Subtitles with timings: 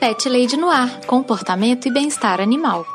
[0.00, 2.86] Pet Lady Noir, comportamento e bem-estar animal.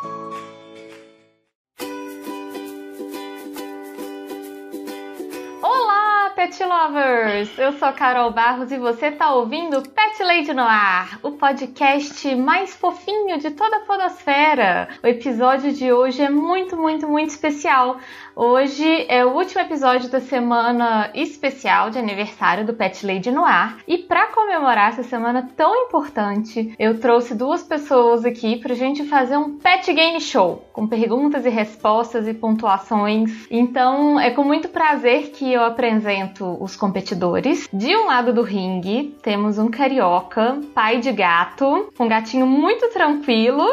[7.65, 12.75] Eu sou a Carol Barros e você está ouvindo Pet Lady Noir, o podcast mais
[12.75, 14.87] fofinho de toda a podosfera.
[15.03, 17.97] O episódio de hoje é muito, muito, muito especial.
[18.35, 23.77] Hoje é o último episódio da semana especial de aniversário do Pet Lady Noir.
[23.87, 29.37] E para comemorar essa semana tão importante, eu trouxe duas pessoas aqui pra gente fazer
[29.37, 33.47] um Pet Game Show, com perguntas e respostas e pontuações.
[33.49, 37.54] Então, é com muito prazer que eu apresento os competidores.
[37.71, 43.65] De um lado do ringue, temos um carioca, pai de gato, um gatinho muito tranquilo.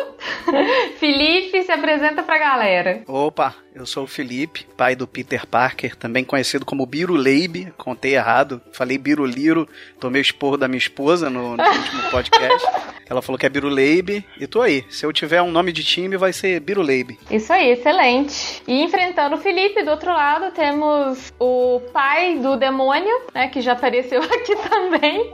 [0.98, 3.02] Felipe, se apresenta pra galera.
[3.06, 7.72] Opa, eu sou o Felipe, pai do Peter Parker, também conhecido como Biruleibe.
[7.78, 9.66] Contei errado, falei Biruliro,
[9.98, 12.69] tomei o esporro da minha esposa no, no último podcast.
[13.08, 14.84] Ela falou que é Biruleibe, e tô aí.
[14.88, 17.19] Se eu tiver um nome de time, vai ser Biruleibe.
[17.30, 18.62] Isso aí, excelente.
[18.66, 23.72] E enfrentando o Felipe, do outro lado, temos o pai do demônio, né, que já
[23.73, 25.33] apareceu aqui também.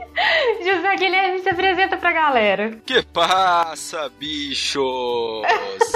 [0.59, 2.71] José Guilherme se apresenta pra galera.
[2.85, 5.41] Que passa, bicho?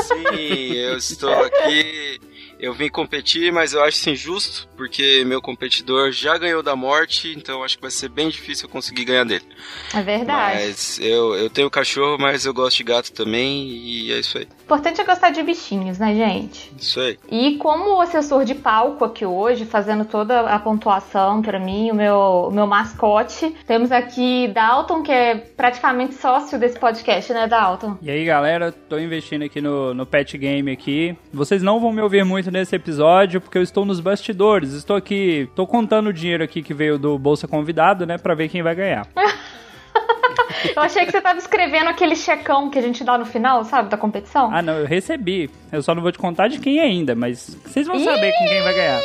[0.07, 2.19] Sim, eu estou aqui
[2.63, 7.33] eu vim competir, mas eu acho isso injusto, porque meu competidor já ganhou da morte,
[7.35, 9.43] então acho que vai ser bem difícil eu conseguir ganhar dele.
[9.93, 10.63] É verdade.
[10.63, 14.47] Mas eu, eu tenho cachorro, mas eu gosto de gato também, e é isso aí.
[14.61, 16.71] O importante é gostar de bichinhos, né, gente?
[16.79, 17.19] Isso aí.
[17.29, 22.47] E como assessor de palco aqui hoje, fazendo toda a pontuação para mim, o meu,
[22.47, 27.97] o meu mascote, temos aqui Dalton, que é praticamente sócio desse podcast, né, Dalton?
[28.01, 31.13] E aí, galera, tô investindo aqui no, no Pet Game aqui.
[31.33, 34.71] Vocês não vão me ouvir muito nesse episódio, porque eu estou nos bastidores.
[34.73, 38.47] Estou aqui, tô contando o dinheiro aqui que veio do Bolsa Convidado, né, pra ver
[38.47, 39.07] quem vai ganhar.
[40.75, 43.89] eu achei que você tava escrevendo aquele checão que a gente dá no final, sabe,
[43.89, 44.49] da competição.
[44.53, 45.49] Ah, não, eu recebi.
[45.71, 48.61] Eu só não vou te contar de quem ainda, mas vocês vão saber com quem
[48.61, 49.01] vai ganhar.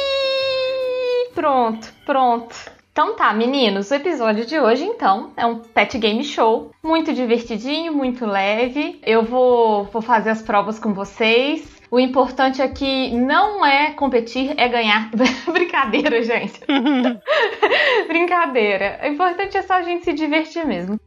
[1.35, 2.79] Pronto, pronto.
[2.93, 7.93] Então tá, meninos, o episódio de hoje então é um pet game show, muito divertidinho,
[7.93, 9.01] muito leve.
[9.07, 11.78] Eu vou, vou fazer as provas com vocês.
[11.91, 15.11] O importante aqui não é competir, é ganhar.
[15.51, 16.61] Brincadeira, gente.
[18.07, 19.01] Brincadeira.
[19.03, 21.01] O importante é só a gente se divertir mesmo.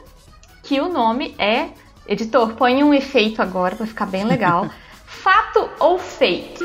[0.64, 1.70] que o nome é.
[2.08, 4.70] Editor, põe um efeito agora para ficar bem legal.
[5.06, 6.64] Fato ou fake?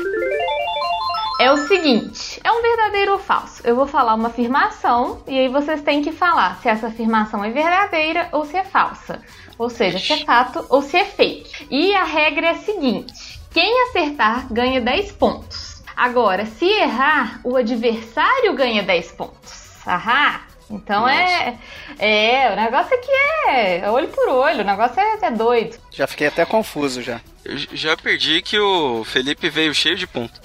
[1.39, 3.61] É o seguinte, é um verdadeiro ou falso.
[3.65, 7.49] Eu vou falar uma afirmação e aí vocês têm que falar se essa afirmação é
[7.49, 9.21] verdadeira ou se é falsa.
[9.57, 11.67] Ou seja, se é fato ou se é fake.
[11.71, 15.83] E a regra é a seguinte: quem acertar ganha 10 pontos.
[15.95, 19.77] Agora, se errar, o adversário ganha 10 pontos.
[19.85, 20.49] Ahá!
[20.69, 21.57] Então é,
[21.97, 22.53] é.
[22.53, 23.11] O negócio aqui
[23.47, 25.77] é olho por olho, o negócio é, é doido.
[25.91, 27.19] Já fiquei até confuso já.
[27.43, 30.39] Eu já perdi que o Felipe veio cheio de ponto.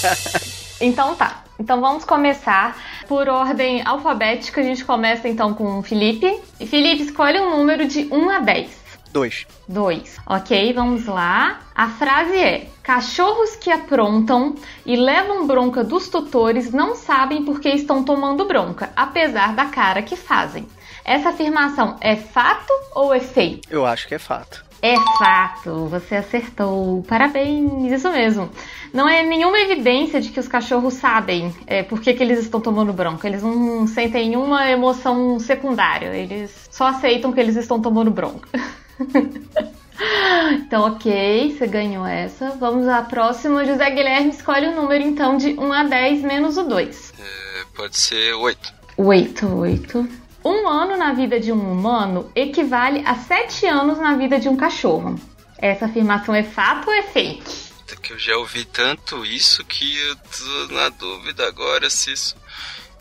[0.80, 1.44] então tá.
[1.58, 2.74] Então vamos começar
[3.06, 4.62] por ordem alfabética.
[4.62, 6.40] A gente começa então com o Felipe.
[6.58, 8.79] E Felipe, escolhe um número de 1 a 10.
[9.12, 9.46] Dois.
[9.68, 10.16] 2.
[10.26, 11.60] Ok, vamos lá.
[11.74, 14.54] A frase é: Cachorros que aprontam
[14.86, 20.02] e levam bronca dos tutores não sabem por que estão tomando bronca, apesar da cara
[20.02, 20.66] que fazem.
[21.04, 23.68] Essa afirmação é fato ou é feito?
[23.70, 24.64] Eu acho que é fato.
[24.82, 27.04] É fato, você acertou.
[27.06, 28.48] Parabéns, isso mesmo.
[28.94, 32.60] Não é nenhuma evidência de que os cachorros sabem é, por que, que eles estão
[32.60, 33.28] tomando bronca.
[33.28, 36.14] Eles não sentem nenhuma emoção secundária.
[36.14, 38.48] Eles só aceitam que eles estão tomando bronca.
[40.52, 42.50] então, ok, você ganhou essa.
[42.50, 43.64] Vamos à próxima.
[43.64, 47.12] José Guilherme escolhe o um número então de 1 a 10 menos o 2.
[47.18, 48.74] É, pode ser 8.
[48.96, 50.08] 8, 8.
[50.44, 54.56] Um ano na vida de um humano equivale a 7 anos na vida de um
[54.56, 55.18] cachorro.
[55.58, 57.70] Essa afirmação é fato ou é fake?
[58.02, 62.34] Que eu já ouvi tanto isso que eu tô na dúvida agora se isso.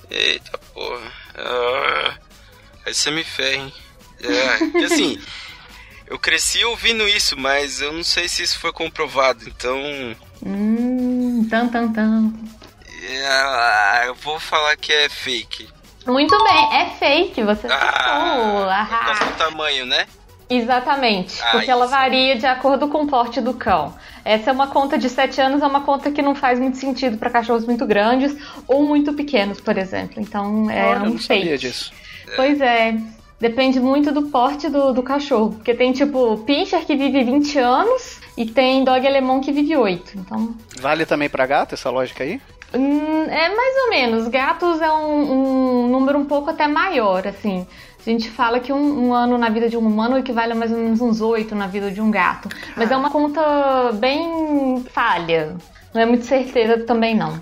[0.10, 1.12] Eita porra.
[1.36, 2.18] Ah,
[2.86, 3.74] aí você me ferra, hein?
[4.22, 5.18] É, assim,
[6.10, 9.78] eu cresci ouvindo isso, mas eu não sei se isso foi comprovado, então.
[10.44, 12.34] Hum, tan, tan, tan.
[13.04, 15.70] É, eu vou falar que é fake.
[16.08, 18.70] Muito bem, é fake, você ah, acertou.
[18.70, 20.08] Ah, tamanho, né?
[20.50, 23.94] Exatamente, ah, porque ela varia de acordo com o porte do cão.
[24.26, 27.18] Essa é uma conta de 7 anos, é uma conta que não faz muito sentido
[27.20, 28.36] para cachorros muito grandes
[28.68, 30.20] ou muito pequenos, por exemplo.
[30.20, 31.44] Então é Olha, um eu não fake.
[31.44, 31.94] Sabia disso.
[32.36, 32.98] Pois é.
[33.40, 35.52] Depende muito do porte do, do cachorro.
[35.54, 40.18] Porque tem tipo Pinscher que vive 20 anos e tem dog alemão que vive 8.
[40.18, 40.56] Então.
[40.80, 42.42] Vale também para gato essa lógica aí?
[42.74, 44.28] Hum, é mais ou menos.
[44.28, 45.32] Gatos é um,
[45.86, 47.66] um, número um pouco até maior, assim.
[48.00, 50.72] A gente fala que um, um, ano na vida de um humano equivale a mais
[50.72, 52.50] ou menos uns oito na vida de um gato.
[52.76, 55.56] Mas é uma conta bem falha.
[55.94, 57.42] Não é muito certeira também, não.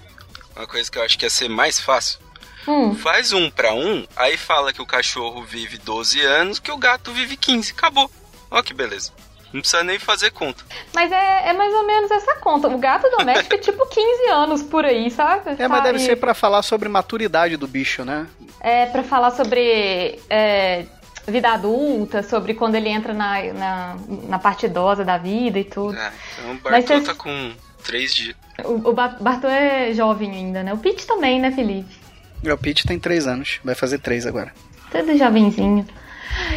[0.56, 2.20] Uma coisa que eu acho que ia ser mais fácil.
[2.68, 2.94] Hum.
[2.96, 7.12] Faz um para um, aí fala que o cachorro vive 12 anos, que o gato
[7.14, 7.72] vive 15.
[7.72, 8.12] Acabou.
[8.52, 9.12] Ó que beleza.
[9.54, 10.64] Não precisa nem fazer conta.
[10.94, 12.68] Mas é, é mais ou menos essa conta.
[12.68, 15.56] O gato doméstico é tipo 15 anos por aí, sabe?
[15.58, 18.28] É, mas deve ser para falar sobre maturidade do bicho, né?
[18.60, 20.86] É, para falar sobre é,
[21.28, 23.98] vida adulta, sobre quando ele entra na, na,
[24.28, 25.98] na, parte idosa da vida e tudo.
[25.98, 27.54] É, então o Bartô tá com
[27.86, 28.36] 3 dias.
[28.66, 30.74] O, o Bartô é jovem ainda, né?
[30.74, 32.06] O Pete também, né, Felipe?
[32.44, 34.54] O Pete tem 3 anos, vai fazer 3 agora.
[34.92, 35.86] Tudo jovenzinho.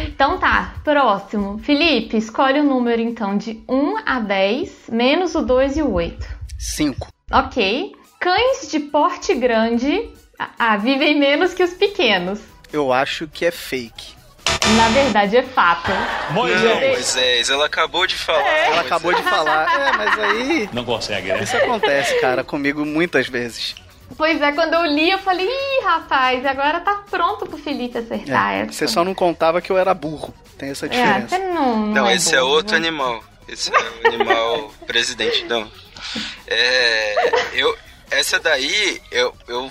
[0.03, 1.59] Então tá, próximo.
[1.59, 5.91] Felipe, escolhe o um número então de 1 a 10, menos o 2 e o
[5.91, 6.27] 8.
[6.57, 7.07] 5.
[7.31, 7.93] Ok.
[8.19, 10.09] Cães de porte grande
[10.57, 12.39] ah, vivem menos que os pequenos.
[12.71, 14.21] Eu acho que é fake.
[14.75, 15.91] Na verdade é fato.
[16.31, 16.63] Moisés.
[16.63, 18.47] Não, Moisés, ela acabou de falar.
[18.47, 18.67] É.
[18.67, 19.79] Ela acabou de falar.
[19.79, 20.69] É, mas aí.
[20.71, 21.43] Não consegue, né?
[21.43, 23.75] Isso acontece, cara, comigo muitas vezes.
[24.17, 28.53] Pois é, quando eu li, eu falei, ih, rapaz, agora tá pronto pro Felipe acertar
[28.53, 28.71] é, essa.
[28.73, 30.33] Você só não contava que eu era burro.
[30.57, 31.35] Tem essa diferença.
[31.35, 32.87] É, não, não, não é esse burro, é outro né?
[32.87, 33.23] animal.
[33.47, 35.69] Esse é o animal presidente, não.
[36.47, 37.77] É, eu,
[38.09, 39.69] essa daí, eu, eu,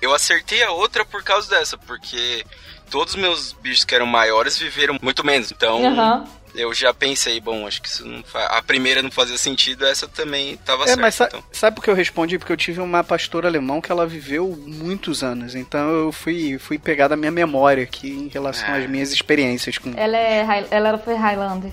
[0.00, 2.44] eu acertei a outra por causa dessa, porque
[2.90, 5.50] todos os meus bichos que eram maiores viveram muito menos.
[5.50, 6.24] Então, Uhum.
[6.54, 8.44] Eu já pensei, bom, acho que isso não fa...
[8.46, 11.00] a primeira não fazia sentido, essa também tava É, certa.
[11.02, 11.42] mas sa então.
[11.52, 12.38] sabe por que eu respondi?
[12.38, 15.54] Porque eu tive uma pastora alemão que ela viveu muitos anos.
[15.54, 18.78] Então eu fui, fui pegar da minha memória aqui em relação É.
[18.84, 19.92] às minhas experiências com.
[19.96, 21.72] Ela, é, ela foi Highlander.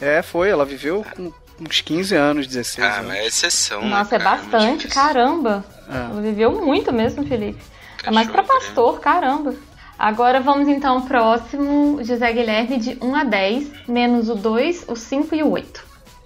[0.00, 3.08] É, foi, ela viveu com uns 15 anos, 16 Ah, anos.
[3.08, 4.36] mas é exceção, Nossa, é né, cara?
[4.36, 5.64] bastante, caramba.
[5.88, 5.94] É.
[5.96, 7.60] Ela viveu muito mesmo, Felipe.
[8.02, 9.54] É mais pra Cachorro pastor, caramba.
[10.00, 14.96] Agora vamos então ao próximo, José Guilherme, de 1 a 10, menos o 2, o
[14.96, 15.84] 5 e o 8.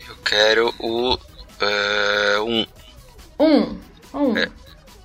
[0.09, 1.19] Eu quero o.
[1.61, 2.64] é, um.
[3.37, 3.78] 1.
[4.14, 4.38] 1.
[4.38, 4.50] É.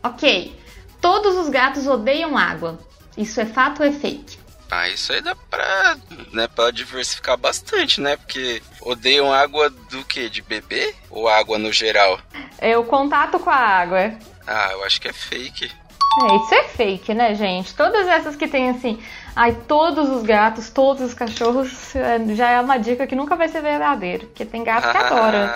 [0.04, 0.56] Ok.
[1.02, 2.78] Todos os gatos odeiam água.
[3.18, 4.38] Isso é fato ou é fake?
[4.70, 5.98] Ah, isso aí dá pra,
[6.32, 8.18] né, pra diversificar bastante, né?
[8.18, 10.30] Porque odeiam água do que?
[10.30, 10.96] De beber?
[11.10, 12.20] Ou água no geral?
[12.60, 14.14] É o contato com a água.
[14.46, 15.72] Ah, eu acho que é fake.
[16.18, 17.74] É, isso é fake, né, gente?
[17.76, 19.00] Todas essas que tem assim,
[19.36, 23.48] ai, todos os gatos, todos os cachorros, é, já é uma dica que nunca vai
[23.48, 24.26] ser verdadeiro.
[24.28, 25.54] Porque tem gato que adora.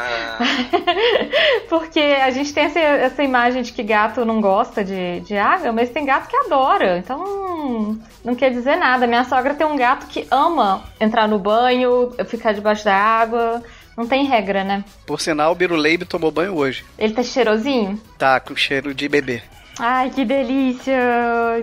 [1.68, 5.72] Porque a gente tem essa, essa imagem de que gato não gosta de, de água,
[5.72, 6.98] mas tem gato que adora.
[7.00, 9.08] Então, não quer dizer nada.
[9.08, 13.64] Minha sogra tem um gato que ama entrar no banho, ficar debaixo da água.
[13.98, 14.84] Não tem regra, né?
[15.06, 16.84] Por sinal, o Biruleibe tomou banho hoje.
[16.98, 18.00] Ele tá cheirosinho?
[18.18, 19.44] Tá com cheiro de bebê.
[19.80, 20.96] Ai, que delícia!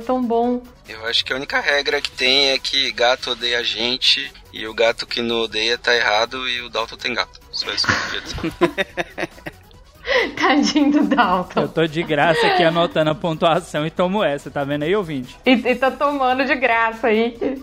[0.05, 0.63] Tão bom.
[0.89, 4.67] eu acho que a única regra que tem é que gato odeia a gente e
[4.67, 7.41] o gato que não odeia tá errado e o Dalton tem gato.
[7.53, 9.31] Só isso que eu queria dizer.
[10.37, 11.61] Tadinho do Dalton.
[11.61, 15.37] Eu tô de graça aqui anotando a pontuação e tomo essa, tá vendo aí, ouvinte?
[15.47, 17.63] E, e tá tomando de graça aí.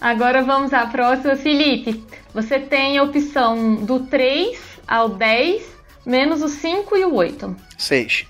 [0.00, 2.04] Agora vamos à próxima, Felipe.
[2.32, 5.64] Você tem a opção do 3 ao 10,
[6.04, 7.56] menos o 5 e o 8.
[7.76, 8.26] 6.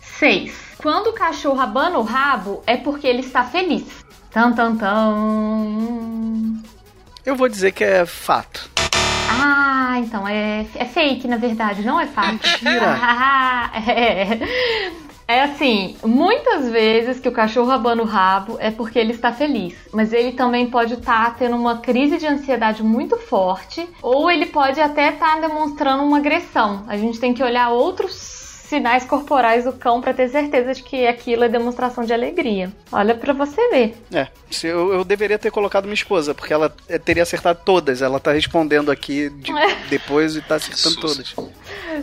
[0.00, 0.69] 6.
[0.82, 3.84] Quando o cachorro abana o rabo, é porque ele está feliz.
[4.30, 6.56] Tan, tan, tan.
[7.24, 8.70] Eu vou dizer que é fato.
[9.28, 12.40] Ah, então é, é fake, na verdade, não é fato.
[12.64, 12.96] Mentira.
[13.86, 14.90] é.
[15.28, 19.76] É assim, muitas vezes que o cachorro abana o rabo é porque ele está feliz,
[19.92, 24.80] mas ele também pode estar tendo uma crise de ansiedade muito forte, ou ele pode
[24.80, 26.84] até estar demonstrando uma agressão.
[26.88, 31.06] A gente tem que olhar outros sinais corporais do cão para ter certeza de que
[31.06, 32.72] aquilo é demonstração de alegria.
[32.92, 33.96] Olha para você ver.
[34.12, 34.28] É,
[34.62, 38.00] eu, eu deveria ter colocado minha esposa, porque ela eh, teria acertado todas.
[38.00, 39.52] Ela tá respondendo aqui de-
[39.88, 41.34] depois e tá acertando todas.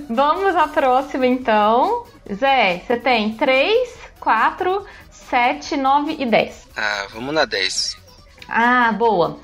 [0.09, 2.05] Vamos à próxima então.
[2.31, 6.67] Zé, você tem 3, 4, 7, 9 e 10.
[6.75, 7.97] Ah, vamos na 10.
[8.49, 9.39] Ah, boa.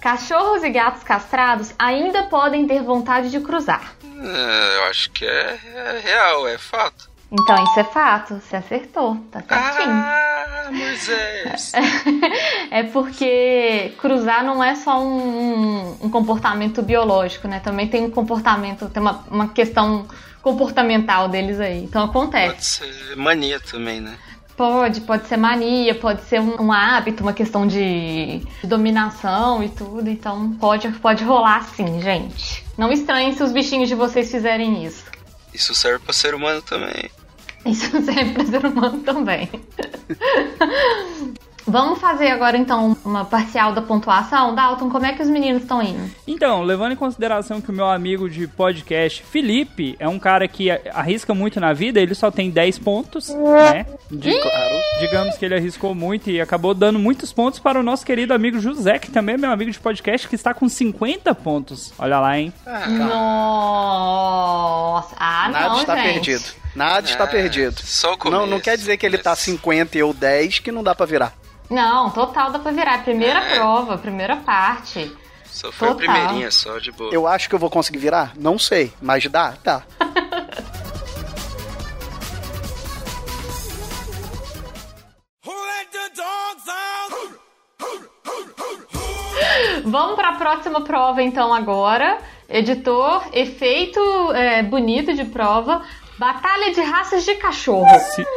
[0.00, 3.94] Cachorros e gatos castrados ainda podem ter vontade de cruzar.
[4.20, 7.08] Ah, eu acho que é, é real, é fato.
[7.30, 9.94] Então isso é fato, você acertou, tá certinho.
[9.94, 11.72] Ah, Moisés.
[12.70, 17.60] É porque cruzar não é só um, um comportamento biológico, né?
[17.60, 20.06] Também tem um comportamento, tem uma, uma questão
[20.42, 21.82] comportamental deles aí.
[21.84, 22.80] Então acontece.
[22.80, 24.18] Pode ser mania também, né?
[24.58, 29.68] Pode, pode ser mania, pode ser um, um hábito, uma questão de, de dominação e
[29.68, 30.10] tudo.
[30.10, 32.66] Então pode, pode rolar sim, gente.
[32.76, 35.04] Não estranhem se os bichinhos de vocês fizerem isso.
[35.54, 37.08] Isso serve pra ser humano também.
[37.64, 39.48] Isso serve para ser humano também.
[41.68, 44.54] Vamos fazer agora então uma parcial da pontuação.
[44.54, 46.10] Dalton, como é que os meninos estão indo?
[46.26, 50.70] Então, levando em consideração que o meu amigo de podcast, Felipe, é um cara que
[50.92, 53.84] arrisca muito na vida, ele só tem 10 pontos, né?
[54.10, 54.74] De- Claro.
[55.00, 58.58] digamos que ele arriscou muito e acabou dando muitos pontos para o nosso querido amigo
[58.60, 61.92] José, que também é meu amigo de podcast, que está com 50 pontos.
[61.98, 62.52] Olha lá, hein?
[63.78, 65.14] Nossa!
[65.18, 66.12] Ah, Nada não, está gente.
[66.14, 66.44] perdido.
[66.74, 67.80] Nada está Ah, perdido.
[67.82, 68.46] Só o Não, começo.
[68.46, 71.32] não quer dizer que ele tá 50 e eu 10 que não dá pra virar.
[71.70, 73.02] Não, total dá pra virar.
[73.04, 73.54] Primeira É.
[73.54, 75.14] prova, primeira parte.
[75.46, 76.08] Só foi Total.
[76.08, 77.12] a primeirinha, só de boa.
[77.12, 78.32] Eu acho que eu vou conseguir virar?
[78.36, 78.92] Não sei.
[79.02, 79.54] Mas dá?
[79.64, 79.82] Dá.
[89.84, 92.18] Vamos pra próxima prova então agora.
[92.48, 94.00] Editor, efeito
[94.32, 95.82] é, bonito de prova.
[96.18, 97.86] Batalha de raças de cachorro.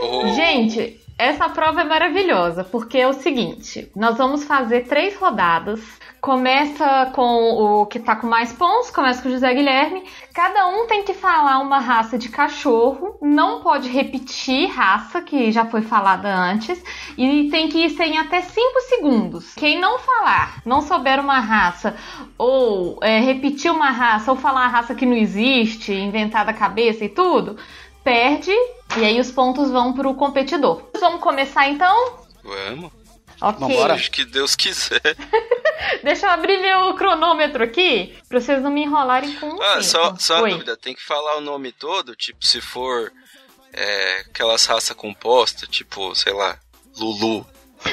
[0.04, 5.80] Oh, Gente, essa prova é maravilhosa, porque é o seguinte: nós vamos fazer três rodadas.
[6.20, 10.04] Começa com o que tá com mais pontos, começa com o José Guilherme.
[10.36, 15.66] Cada um tem que falar uma raça de cachorro, não pode repetir raça que já
[15.66, 16.84] foi falada antes,
[17.18, 19.56] e tem que ser em até 5 segundos.
[19.56, 21.96] Quem não falar, não souber uma raça,
[22.38, 27.04] ou é, repetir uma raça, ou falar uma raça que não existe, inventar da cabeça
[27.04, 27.58] e tudo,
[28.04, 28.52] perde
[28.98, 30.84] e aí os pontos vão pro competidor.
[31.00, 32.20] Vamos começar então?
[32.44, 32.92] vamos.
[33.42, 33.60] Ok.
[33.68, 33.96] Vambora.
[33.96, 35.02] Acho que Deus quiser.
[36.04, 39.84] Deixa eu abrir meu cronômetro aqui, pra vocês não me enrolarem com um Ah, tempo.
[39.84, 43.12] só, só dúvida, tem que falar o nome todo, tipo, se for
[43.74, 46.56] é, aquelas raças compostas, tipo, sei lá,
[47.00, 47.46] Lulu.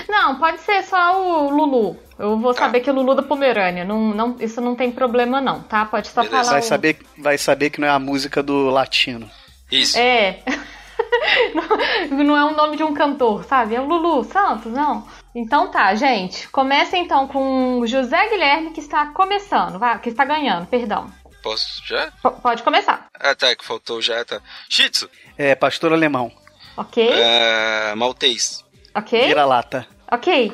[0.07, 1.99] Não, pode ser só o Lulu.
[2.19, 2.65] Eu vou Tá.
[2.65, 3.87] saber que é Lulu da Pomerânia.
[3.87, 5.87] Não, não, isso não tem problema não, tá?
[5.87, 6.43] Pode só Beleza.
[6.43, 6.65] falar Vai o...
[6.69, 9.31] saber, vai saber que não é a música do latino.
[9.71, 9.99] Isso.
[9.99, 10.43] É.
[11.55, 13.75] não, não é o nome de um cantor, sabe?
[13.75, 15.07] É o Lulu Santos, não.
[15.35, 16.49] Então tá, gente.
[16.49, 21.11] Começa então com o José Guilherme que está começando, vai, que está ganhando, perdão.
[21.43, 22.11] Posso já?
[22.23, 24.41] P- pode começar, Ah, tá, que faltou já, tá.
[24.69, 26.33] Shih Tzu, É pastor alemão.
[26.77, 27.09] ok?
[27.13, 29.27] é, Maltês, Ok?
[29.29, 29.87] Vira-lata.
[30.11, 30.53] Ok.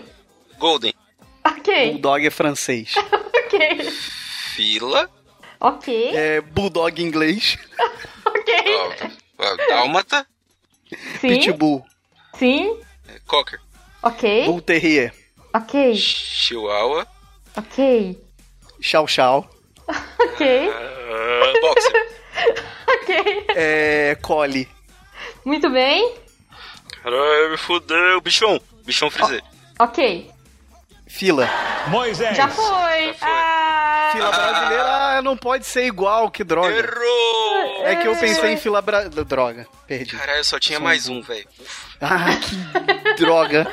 [0.59, 0.93] Golden,
[1.47, 1.93] Ok.
[1.93, 2.95] Bulldog é francês.
[3.47, 3.91] Ok.
[4.57, 5.09] Fila,
[5.61, 6.13] Ok.
[6.15, 7.57] É bulldog inglês.
[8.27, 8.55] Ok.
[9.39, 10.27] ó, ó, Dálmata,
[11.21, 11.29] Sim.
[11.29, 11.85] Pitbull.
[12.39, 12.79] Sim.
[13.09, 13.61] é, Cocker,
[14.03, 14.45] Ok.
[14.47, 15.13] Bull Terrier.
[15.55, 15.95] Ok.
[15.95, 17.07] Chihuahua,
[17.57, 18.19] Ok.
[18.81, 19.49] Chow Chow.
[19.87, 20.71] Ok.
[20.71, 22.15] ah, Boxer.
[22.89, 23.47] Ok.
[23.55, 24.69] É Collie.
[25.45, 26.15] Muito bem.
[27.03, 28.21] Caralho, me fudeu.
[28.21, 29.43] Bichão, bichão frisê.
[29.79, 30.31] Ok.
[31.07, 31.49] Fila.
[31.89, 32.37] Moisés.
[32.37, 32.65] Já foi.
[32.65, 33.29] Já foi.
[33.29, 33.54] Ah,
[34.15, 34.85] Fila brasileira
[35.19, 36.75] ah, não pode ser igual, que droga.
[36.75, 37.85] Errou!
[37.85, 39.25] É que eu pensei em fila brasileira.
[39.25, 40.17] Droga, perdi.
[40.17, 41.47] Caralho, só tinha mais um, velho.
[42.01, 43.67] Ah, que droga.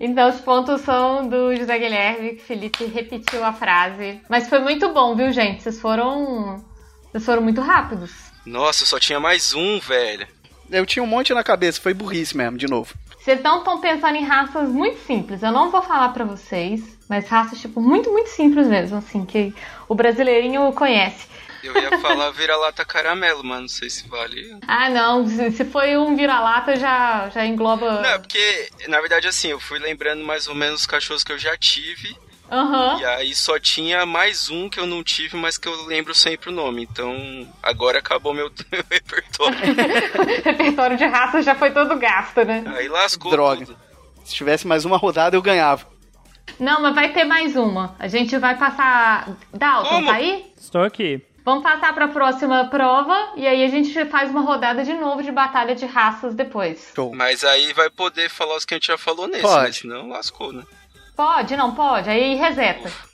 [0.00, 4.20] Então os pontos são do José Guilherme, que Felipe repetiu a frase.
[4.28, 5.62] Mas foi muito bom, viu, gente?
[5.62, 6.64] Vocês foram.
[7.12, 8.10] Vocês foram muito rápidos.
[8.46, 10.26] Nossa, só tinha mais um, velho.
[10.70, 12.94] Eu tinha um monte na cabeça, foi burrice mesmo, de novo.
[13.18, 15.42] Vocês não estão pensando em raças muito simples.
[15.42, 19.52] Eu não vou falar pra vocês, mas raças, tipo, muito, muito simples mesmo, assim, que
[19.88, 21.26] o brasileirinho conhece.
[21.60, 24.56] Eu ia falar vira-lata caramelo, mas não sei se vale.
[24.66, 25.26] Ah, não.
[25.26, 28.00] Se foi um vira-lata, já, já engloba.
[28.00, 31.32] Não, é porque, na verdade, assim, eu fui lembrando mais ou menos os cachorros que
[31.32, 32.16] eu já tive.
[32.48, 33.00] Aham.
[33.00, 36.50] E aí só tinha mais um que eu não tive, mas que eu lembro sempre
[36.50, 36.86] o nome.
[36.88, 37.12] Então,
[37.60, 39.58] agora acabou meu, meu repertório.
[39.58, 42.62] O repertório de raças já foi todo gasto, né?
[42.66, 43.66] Aí lascou Droga.
[43.66, 43.76] tudo.
[44.24, 45.89] Se tivesse mais uma rodada, eu ganhava.
[46.58, 47.94] Não, mas vai ter mais uma.
[47.98, 49.28] A gente vai passar.
[49.52, 50.06] Dalton, Como?
[50.06, 50.52] tá aí?
[50.56, 51.22] Estou aqui.
[51.44, 55.32] Vamos passar pra próxima prova e aí a gente faz uma rodada de novo de
[55.32, 56.92] batalha de raças depois.
[56.94, 57.12] Show.
[57.14, 59.64] Mas aí vai poder falar os que a gente já falou nesse, Pode.
[59.66, 59.72] né?
[59.72, 60.62] Senão lascou, né?
[61.16, 61.56] Pode?
[61.56, 62.08] Não pode?
[62.10, 62.90] Aí reseta.
[62.90, 63.09] Que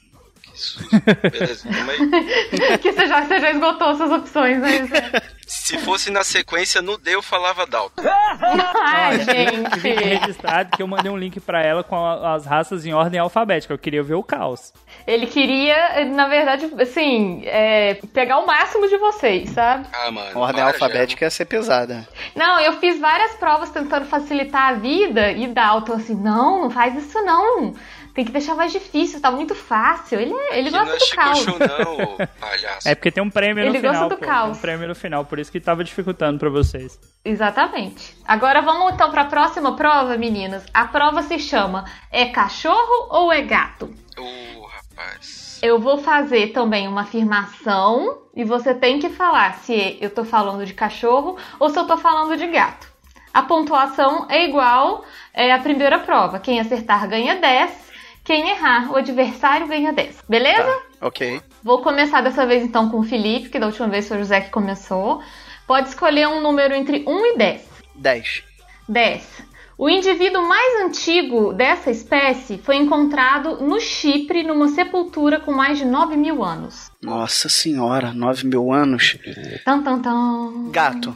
[0.57, 0.85] susto.
[1.31, 2.79] Beleza, aí.
[2.79, 4.89] que você já, você já esgotou suas opções, né?
[5.47, 8.03] Se fosse na sequência, no D eu falava Dalton.
[8.03, 10.05] Ai, Fique gente.
[10.05, 13.73] registrado que eu mandei um link pra ela com as raças em ordem alfabética.
[13.73, 14.73] Eu queria ver o caos.
[15.07, 19.87] Ele queria, na verdade, assim, é, pegar o máximo de vocês, sabe?
[19.93, 20.31] Ah, mano.
[20.35, 22.09] A ordem para, alfabética ia ser pesada.
[22.35, 26.97] Não, eu fiz várias provas tentando facilitar a vida e Dalton assim, não, não faz
[26.97, 27.73] isso não.
[28.17, 30.19] Tem que deixar mais difícil, tá muito fácil.
[30.19, 31.39] Ele, é- ele Que gosta não é do caos.
[31.39, 32.89] Show, não, palhaço.
[32.89, 34.09] É porque tem um prêmio no Ele gosta final.
[34.09, 34.25] do pô.
[34.25, 34.45] caos.
[34.53, 36.99] Tem um prêmio no final, por isso que tava dificultando pra vocês.
[37.23, 38.17] Exatamente.
[38.27, 40.65] Agora vamos então para a próxima prova, meninas.
[40.73, 43.95] A prova se chama É cachorro ou é gato?
[44.19, 45.61] Ô, rapaz.
[45.63, 50.65] Eu vou fazer também uma afirmação e você tem que falar se eu tô falando
[50.65, 52.89] de cachorro ou se eu tô falando de gato.
[53.33, 55.05] A pontuação é igual
[55.35, 56.39] é, à primeira prova.
[56.41, 57.86] Quem acertar ganha 10,
[58.27, 60.25] quem errar, o adversário ganha 10.
[60.29, 60.65] Beleza?
[60.65, 61.41] Tá, ok.
[61.63, 64.41] Vou começar dessa vez então com o Felipe, que da última vez foi o José
[64.41, 65.23] que começou.
[65.65, 67.69] Pode escolher um número entre 1 e 10.
[67.95, 68.43] 10.
[68.89, 69.43] 10.
[69.79, 75.85] O indivíduo mais antigo dessa espécie foi encontrado no Chipre, numa sepultura com mais de
[75.85, 76.91] 9 mil anos.
[77.01, 79.17] Nossa senhora, 9 mil anos.
[79.65, 80.71] Tan, tan, tan.
[80.73, 81.11] Gato.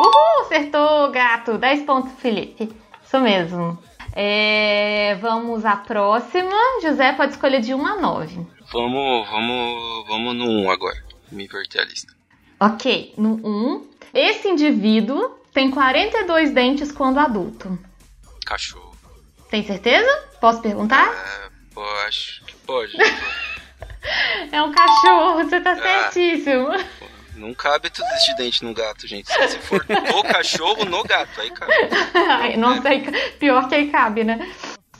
[0.00, 1.56] Uhul, acertou, gato.
[1.56, 2.68] 10 pontos, Felipe.
[3.04, 3.78] Isso mesmo.
[4.20, 6.50] É, vamos à próxima.
[6.82, 8.44] José pode escolher de 1 a 9.
[8.72, 10.96] Vamos, vamos, vamos no 1 agora.
[11.30, 12.12] Me inverter a lista.
[12.58, 13.88] Ok, no 1.
[14.12, 17.78] Esse indivíduo tem 42 dentes quando adulto.
[18.44, 18.96] Cachorro.
[19.52, 20.10] Tem certeza?
[20.40, 21.06] Posso perguntar?
[21.06, 22.92] É, pô, acho que pode.
[24.50, 25.76] É um cachorro, você tá Ah.
[26.10, 26.68] certíssimo.
[27.38, 29.32] Não cabe tudo isso de dente no gato, gente.
[29.48, 31.72] Se for do cachorro, no gato, aí cabe.
[32.14, 33.04] Ai, Nossa, aí,
[33.38, 34.50] pior que aí cabe, né?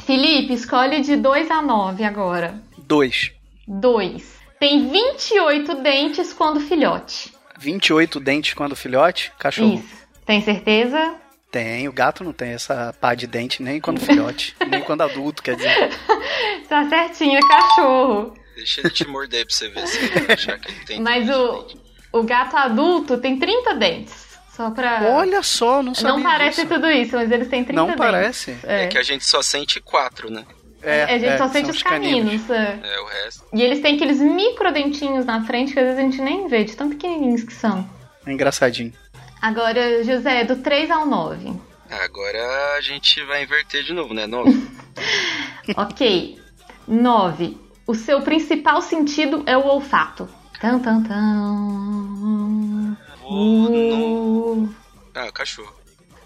[0.05, 2.55] Felipe, escolhe de 2 a 9 agora.
[2.79, 3.33] 2.
[3.67, 4.39] 2.
[4.59, 7.33] Tem 28 dentes quando filhote.
[7.59, 9.33] 28 dentes quando filhote.
[9.39, 9.75] Cachorro.
[9.75, 9.99] Isso.
[10.25, 11.17] Tem certeza?
[11.51, 15.43] Tem, o gato não tem essa pá de dente nem quando filhote, nem quando adulto,
[15.43, 15.91] quer dizer.
[16.69, 18.35] Tá certinho, é cachorro.
[18.55, 21.01] Deixa ele te morder pra você ver se ele achar que ele tem.
[21.01, 21.67] Mas o,
[22.13, 24.29] o gato adulto tem 30 dentes.
[24.51, 25.03] Só pra.
[25.15, 26.75] Olha só, não sabia Não parece disso.
[26.75, 27.99] tudo isso, mas eles têm 30 Não dentes.
[27.99, 28.57] parece.
[28.65, 28.85] É.
[28.85, 30.45] É que a gente só sente quatro, né?
[30.83, 32.51] É, a gente é, só são sente os caninos.
[32.51, 32.79] é.
[32.83, 33.45] É, o resto.
[33.53, 36.77] E eles têm aqueles microdentinhos na frente que às vezes a gente nem vê, de
[36.77, 37.89] tão pequenininhos que são.
[38.27, 38.93] É engraçadinho.
[39.41, 41.53] Agora, José, do 3 ao 9.
[41.91, 44.27] Agora a gente vai inverter de novo, né?
[44.27, 44.51] Nove.
[45.77, 46.39] Ok.
[46.87, 47.57] 9.
[47.87, 50.29] O seu principal sentido é o olfato.
[50.61, 52.97] Tan, tan, tan.
[53.21, 54.65] Vou no...
[54.65, 54.75] Uh,
[55.15, 55.73] Ah, cachorro.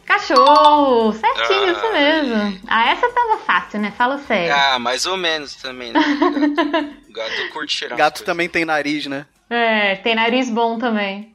[0.07, 1.12] Cachorro!
[1.12, 2.61] Certinho, Ah, isso mesmo.
[2.66, 3.90] Ah, essa tava fácil, né?
[3.92, 4.55] Fala sério.
[4.55, 6.01] Ah, mais ou menos também, né?
[6.01, 7.99] Gato, Gato curte cheirar.
[7.99, 9.27] Gato também tem nariz, né?
[9.49, 11.35] É, tem nariz bom também.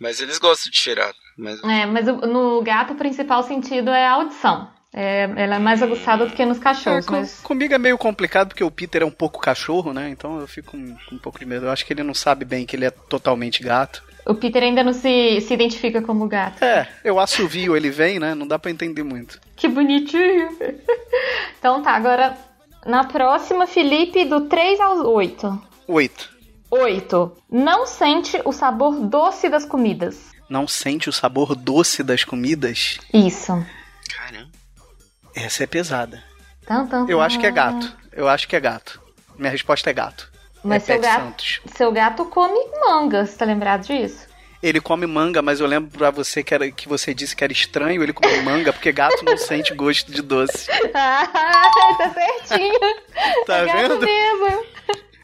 [0.00, 1.12] Mas eles gostam de cheirar.
[1.36, 4.68] Mas É, mas no gato o principal sentido é a audição.
[4.94, 7.96] É, ela é mais aguçada do que nos É, cachorros, com- mas Comigo é meio
[7.96, 10.10] complicado porque o Peter é um pouco cachorro, né?
[10.10, 11.64] Então eu fico com, com um pouco de medo.
[11.66, 14.02] Eu acho que ele não sabe bem que ele é totalmente gato.
[14.26, 16.62] o Peter ainda não se, se identifica como gato.
[16.62, 18.34] É, eu assovio, ele vem, né?
[18.34, 19.40] Não dá pra entender muito.
[19.56, 20.48] Que bonitinho.
[21.58, 22.36] então tá, agora
[22.84, 25.62] na próxima, Felipe, do 3 ao 8.
[25.88, 26.30] Oito.
[26.70, 27.32] 8.
[27.50, 30.32] Não sente o sabor doce das comidas.
[30.48, 32.98] Não sente o sabor doce das comidas?
[33.12, 33.46] Isso.
[33.52, 33.81] caramba.
[35.34, 36.22] Essa é pesada.
[37.08, 37.96] Eu acho que é gato.
[38.12, 39.00] Eu acho que é gato.
[39.38, 40.30] Minha resposta é gato.
[40.62, 41.60] Mas é seu gato, Santos.
[41.74, 44.28] seu gato come manga, você tá lembrado disso?
[44.62, 47.52] Ele come manga, mas eu lembro pra você que, era, que você disse que era
[47.52, 50.68] estranho ele comer manga, porque gato não sente gosto de doce.
[50.94, 51.26] Ah,
[51.98, 52.78] tá certinho.
[53.44, 54.06] Tá é gato vendo?
[54.06, 54.66] mesmo.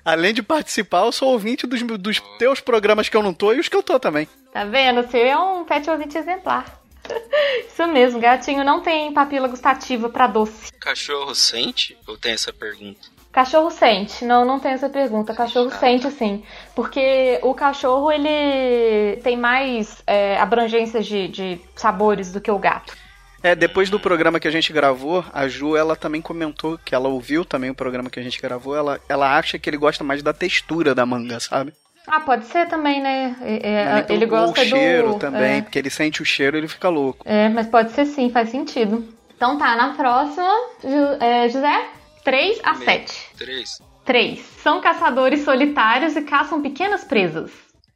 [0.04, 3.60] Além de participar, eu sou ouvinte dos, dos teus programas que eu não tô e
[3.60, 4.26] os que eu tô também.
[4.52, 5.08] Tá vendo?
[5.08, 6.77] Seu é um pet ouvinte exemplar.
[7.68, 10.72] Isso mesmo, gatinho não tem papila gustativa pra doce.
[10.80, 11.96] Cachorro sente?
[12.06, 13.00] Ou tem essa pergunta?
[13.32, 14.24] Cachorro sente.
[14.24, 15.34] Não, não tem essa pergunta.
[15.34, 16.42] Cachorro sente sim.
[16.74, 22.96] Porque o cachorro, ele tem mais é, abrangências de, de sabores do que o gato.
[23.42, 27.08] É, depois do programa que a gente gravou, a Ju, ela também comentou que ela
[27.08, 30.22] ouviu também o programa que a gente gravou, ela, ela acha que ele gosta mais
[30.22, 31.72] da textura da manga, sabe?
[32.10, 33.36] Ah, pode ser também, né?
[33.42, 35.18] É, Também ele pelo- gosta o cheiro do...
[35.18, 35.62] também, É.
[35.62, 37.22] porque ele sente o cheiro e ele fica louco.
[37.28, 39.06] É, mas pode ser sim, faz sentido.
[39.36, 40.50] Então tá, na próxima,
[40.82, 41.86] Ju- é, José,
[42.24, 43.30] 3 a 7.
[43.38, 43.78] Três.
[44.04, 44.40] 3.
[44.62, 47.50] São caçadores solitários e caçam pequenas presas.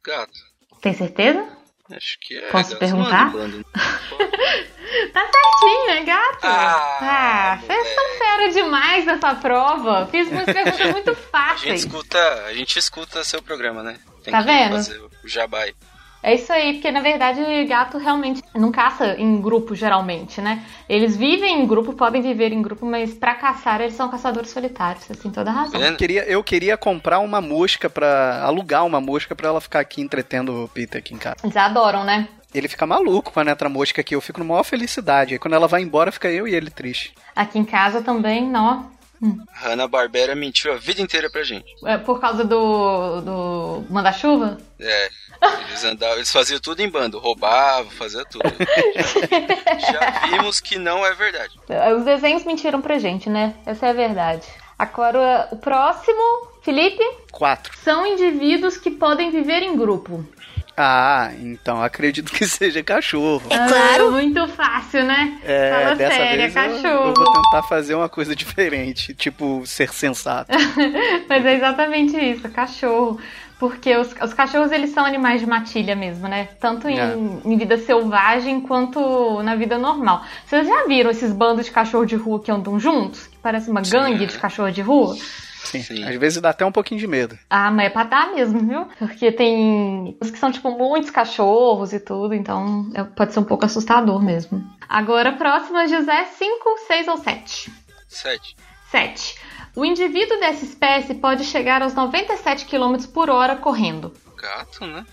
[0.05, 0.31] Gato.
[0.81, 1.43] Tem certeza?
[1.91, 2.41] Acho que é.
[2.49, 3.27] Posso gato perguntar?
[3.29, 3.65] em bando.
[5.11, 6.39] Tá certinho, é gato.
[6.43, 7.42] Ah, Ah,
[9.13, 10.07] nessa prova.
[10.11, 11.79] Fiz umas perguntas muito A gente fáceis.
[11.85, 13.95] escuta, a gente escuta seu programa, né?
[14.23, 14.71] Tem Tá que vendo?
[14.73, 15.73] fazer o jabai.
[16.25, 20.63] É isso aí, porque na verdade gato realmente não caça em grupo geralmente, né?
[20.87, 25.03] Eles vivem em grupo, podem viver em grupo, mas pra caçar eles são caçadores solitários,
[25.03, 25.81] você tem toda a razão.
[25.81, 28.41] Eu queria, eu queria comprar uma mosca pra.
[28.41, 31.35] alugar uma mosca pra ela ficar aqui entretendo o Peter aqui em casa.
[31.43, 32.29] Eles adoram, né?
[32.55, 35.33] Ele fica maluco com a netra mosca aqui, eu fico numa maior felicidade.
[35.33, 37.13] Aí quando ela vai embora, fica eu e ele triste.
[37.35, 38.92] Aqui em casa também, não.
[39.53, 41.65] Hanna Barbera mentiu a vida inteira pra gente.
[41.85, 43.21] É por causa do.
[43.21, 43.85] do.
[43.89, 44.57] manda-chuva?
[44.79, 45.09] É.
[45.67, 48.43] Eles andavam, eles faziam tudo em bando, roubavam, faziam tudo.
[49.91, 51.59] Já vimos que não é verdade.
[51.97, 53.53] Os desenhos mentiram pra gente, né?
[53.65, 54.47] Essa é a verdade.
[54.77, 57.77] Agora, o próximo, Felipe, Quatro.
[57.77, 60.25] são indivíduos que podem viver em grupo.
[60.75, 63.43] Ah, então acredito que seja cachorro.
[63.49, 64.11] É claro.
[64.11, 65.39] muito fácil, né?
[65.43, 67.07] É, Fala dessa sério, vez eu- cachorro.
[67.09, 70.51] Eu, vou tentar fazer uma coisa diferente, tipo ser sensato.
[71.29, 73.19] Mas é exatamente isso, cachorro.
[73.59, 76.49] Porque os, os cachorros, eles são animais de matilha mesmo, né?
[76.59, 77.15] Tanto em, É.
[77.45, 80.21] em vida selvagem quanto na vida normal.
[80.45, 83.27] Vocês já viram esses bandos de cachorro de rua que andam juntos?
[83.27, 85.15] Que parece uma gangue de cachorro de rua?
[85.63, 86.03] Sim, Sim.
[86.03, 87.37] Às vezes dá até um pouquinho de medo.
[87.49, 88.85] Ah, mas é pra dar mesmo, viu?
[88.99, 93.43] Porque tem os que são, tipo, muitos cachorros e tudo, então é- pode ser um
[93.45, 94.63] pouco assustador mesmo.
[94.89, 97.71] Agora, a próxima, José, 5, 6 ou 7?
[98.07, 98.55] Sete.
[98.91, 99.35] 7.
[99.75, 104.13] O indivíduo dessa espécie pode chegar aos 97 km por hora correndo.
[104.39, 105.03] Gato, né?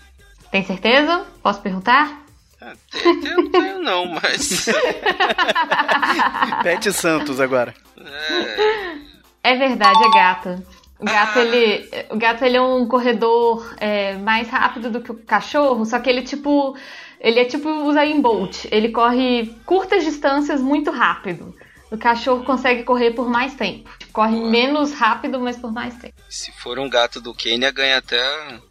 [0.51, 1.25] Tem certeza?
[1.41, 2.21] Posso perguntar?
[2.61, 4.67] Ah, tem, não tenho não, mas.
[6.61, 7.73] Pet Santos agora.
[7.97, 8.95] É,
[9.43, 10.63] É verdade, é gato.
[10.99, 15.15] O gato, ele, o gato, ele é um corredor é, mais rápido do que o
[15.15, 16.77] cachorro, só que ele, tipo,
[17.19, 18.65] ele é tipo o Usain Bolt.
[18.71, 21.55] Ele corre curtas distâncias muito rápido.
[21.91, 23.89] O cachorro consegue correr por mais tempo.
[24.13, 26.13] Corre menos rápido, mas por mais tempo.
[26.29, 28.21] se for um gato do Quênia, ganha até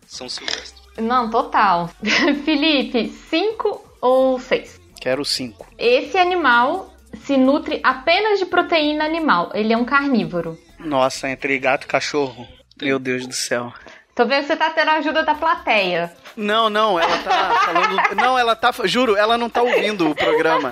[0.07, 0.81] São Silvestre.
[0.99, 1.91] Não, total.
[2.45, 4.81] Felipe, 5 ou 6?
[5.01, 5.67] Quero cinco.
[5.79, 9.51] Esse animal se nutre apenas de proteína animal.
[9.55, 10.59] Ele é um carnívoro.
[10.79, 12.47] Nossa, entre gato e cachorro.
[12.81, 13.73] Meu Deus do céu.
[14.15, 16.13] Tô vendo que você tá tendo a ajuda da plateia.
[16.37, 18.17] Não, não, ela tá falando.
[18.17, 18.73] Não, ela tá.
[18.85, 20.71] Juro, ela não tá ouvindo o programa.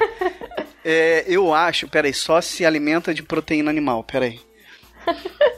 [0.84, 1.88] É, eu acho.
[1.88, 4.40] Peraí, só se alimenta de proteína animal, peraí.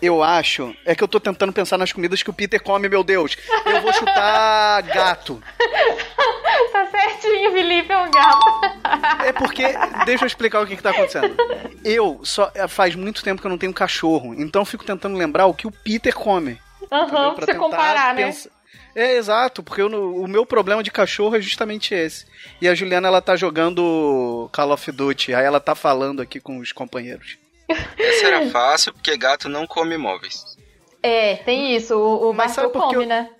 [0.01, 0.75] Eu acho.
[0.85, 3.37] É que eu tô tentando pensar nas comidas que o Peter come, meu Deus.
[3.67, 5.43] Eu vou chutar gato.
[6.73, 8.47] Tá certinho, Felipe, é um gato.
[9.25, 9.65] É porque.
[10.05, 11.35] Deixa eu explicar o que, que tá acontecendo.
[11.85, 12.51] Eu só.
[12.69, 14.35] Faz muito tempo que eu não tenho cachorro.
[14.35, 16.59] Então eu fico tentando lembrar o que o Peter come.
[16.91, 17.33] Aham, entendeu?
[17.35, 18.27] pra você comparar, né?
[18.27, 18.51] pensar-
[18.95, 22.27] É, exato, porque eu o meu problema de cachorro é justamente esse.
[22.61, 26.59] E a Juliana, ela tá jogando Call of Duty, aí ela tá falando aqui com
[26.59, 27.39] os companheiros.
[27.69, 30.45] Essa era fácil, porque gato não come móveis.
[31.03, 31.95] É, tem isso.
[31.97, 33.31] O, o Mas que come, eu- né?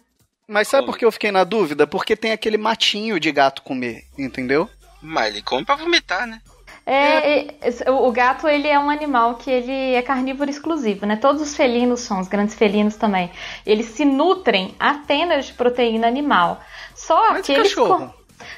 [0.51, 1.87] Mas sabe por que eu fiquei na dúvida?
[1.87, 4.69] Porque tem aquele matinho de gato comer, entendeu?
[5.01, 6.41] Mas ele come pra vomitar, né?
[6.85, 11.15] É, é, o gato, ele é um animal que ele é carnívoro exclusivo, né?
[11.15, 13.31] Todos os felinos são, os grandes felinos também.
[13.65, 16.61] Eles se nutrem apenas de proteína animal.
[16.97, 17.73] Só Mas que eles...
[17.73, 18.13] cachorro?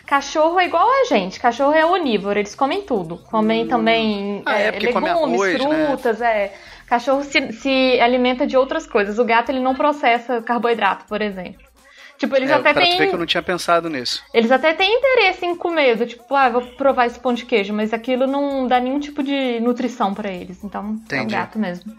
[0.06, 1.38] Cachorro é igual a gente.
[1.38, 3.18] Cachorro é onívoro, eles comem tudo.
[3.18, 5.86] Comem também Ah, é, é, porque come legumes, arroz, né?
[5.86, 6.54] frutas, é.
[6.86, 9.18] Cachorro se, se alimenta de outras coisas.
[9.18, 11.71] O gato, ele não processa carboidrato, por exemplo.
[12.22, 12.96] Tipo, eles É, até têm...
[12.98, 14.22] que eu não tinha pensado nisso.
[14.32, 17.74] Eles até têm interesse em comer, do tipo, ah, vou provar esse pão de queijo,
[17.74, 20.62] mas aquilo não dá nenhum tipo de nutrição pra eles.
[20.62, 21.34] Então, é um Entendi.
[21.34, 21.92] gato mesmo.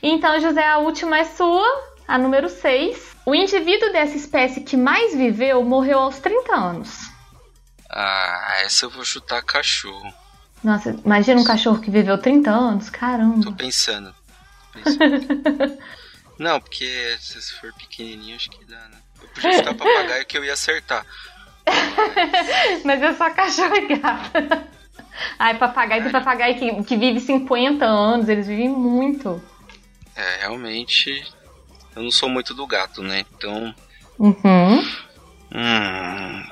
[0.00, 1.66] Então, José, a última é sua,
[2.06, 3.16] a número 6.
[3.26, 7.10] O indivíduo dessa espécie que mais viveu morreu aos 30 anos.
[7.90, 10.14] Ah, essa eu vou chutar cachorro.
[10.62, 13.42] Nossa, imagina um cachorro que viveu 30 anos, caramba.
[13.42, 14.14] Tô pensando.
[14.72, 15.76] Tô pensando.
[16.38, 18.95] Não, porque se for pequenininho, acho que dá, né?
[19.36, 21.06] Eu podia chutar papagaio que eu ia acertar.
[22.84, 24.30] Mas é só cachorro e gato.
[25.38, 29.42] Ai, papagaio tem papagaio que, que vive 50 anos, eles vivem muito.
[30.14, 31.24] É, realmente.
[31.94, 33.24] Eu não sou muito do gato, né?
[33.34, 33.74] Então.
[34.18, 34.78] Uhum.
[35.52, 36.46] Hum.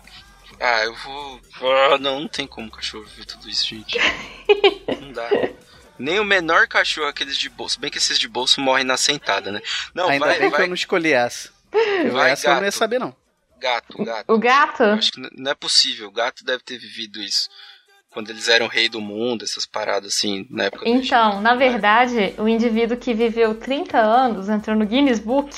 [0.61, 1.41] Ah, eu vou.
[1.63, 3.99] Ah, não, não tem como cachorro viver tudo isso, gente.
[5.01, 5.29] não dá.
[5.99, 7.79] Nem o menor cachorro, aqueles de bolso.
[7.79, 9.61] Bem que esses de bolso morrem na sentada, né?
[9.95, 10.59] Não, Ainda vai, bem vai.
[10.59, 11.54] que eu não escolhi essa.
[11.79, 12.75] Eu, Vai, essa eu não ia gato.
[12.75, 13.15] saber, não.
[13.59, 14.33] Gato, gato.
[14.33, 14.83] O gato?
[14.83, 16.09] Eu Acho que não é possível.
[16.09, 17.49] O gato deve ter vivido isso.
[18.11, 22.35] Quando eles eram rei do mundo, essas paradas assim, na época do Então, na verdade,
[22.39, 25.51] o indivíduo que viveu 30 anos, entrou no Guinness Book,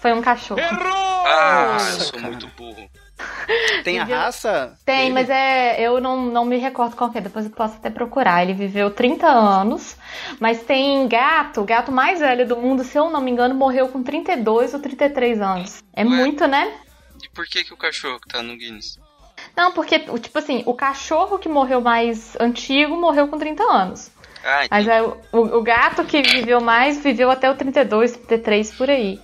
[0.00, 0.60] foi um cachorro.
[0.62, 2.26] Ah, eu Nossa, sou cara.
[2.28, 2.88] muito burro.
[3.84, 4.76] Tem a Viveu- raça?
[4.84, 5.14] Tem, dele?
[5.14, 5.80] mas é.
[5.80, 8.42] Eu não, não me recordo qual que é, depois eu posso até procurar.
[8.42, 9.96] Ele viveu 30 anos,
[10.40, 13.88] mas tem gato, o gato mais velho do mundo, se eu não me engano, morreu
[13.88, 15.82] com 32 ou 33 anos.
[15.94, 16.08] É Ué?
[16.08, 16.72] muito, né?
[17.22, 18.98] E por que, que o cachorro que tá no Guinness?
[19.56, 24.10] Não, porque, o- tipo assim, o cachorro que morreu mais antigo morreu com 30 anos.
[24.44, 28.88] Ah, Mas é, o, o gato que viveu mais viveu até o 32, 33 por
[28.88, 29.20] aí.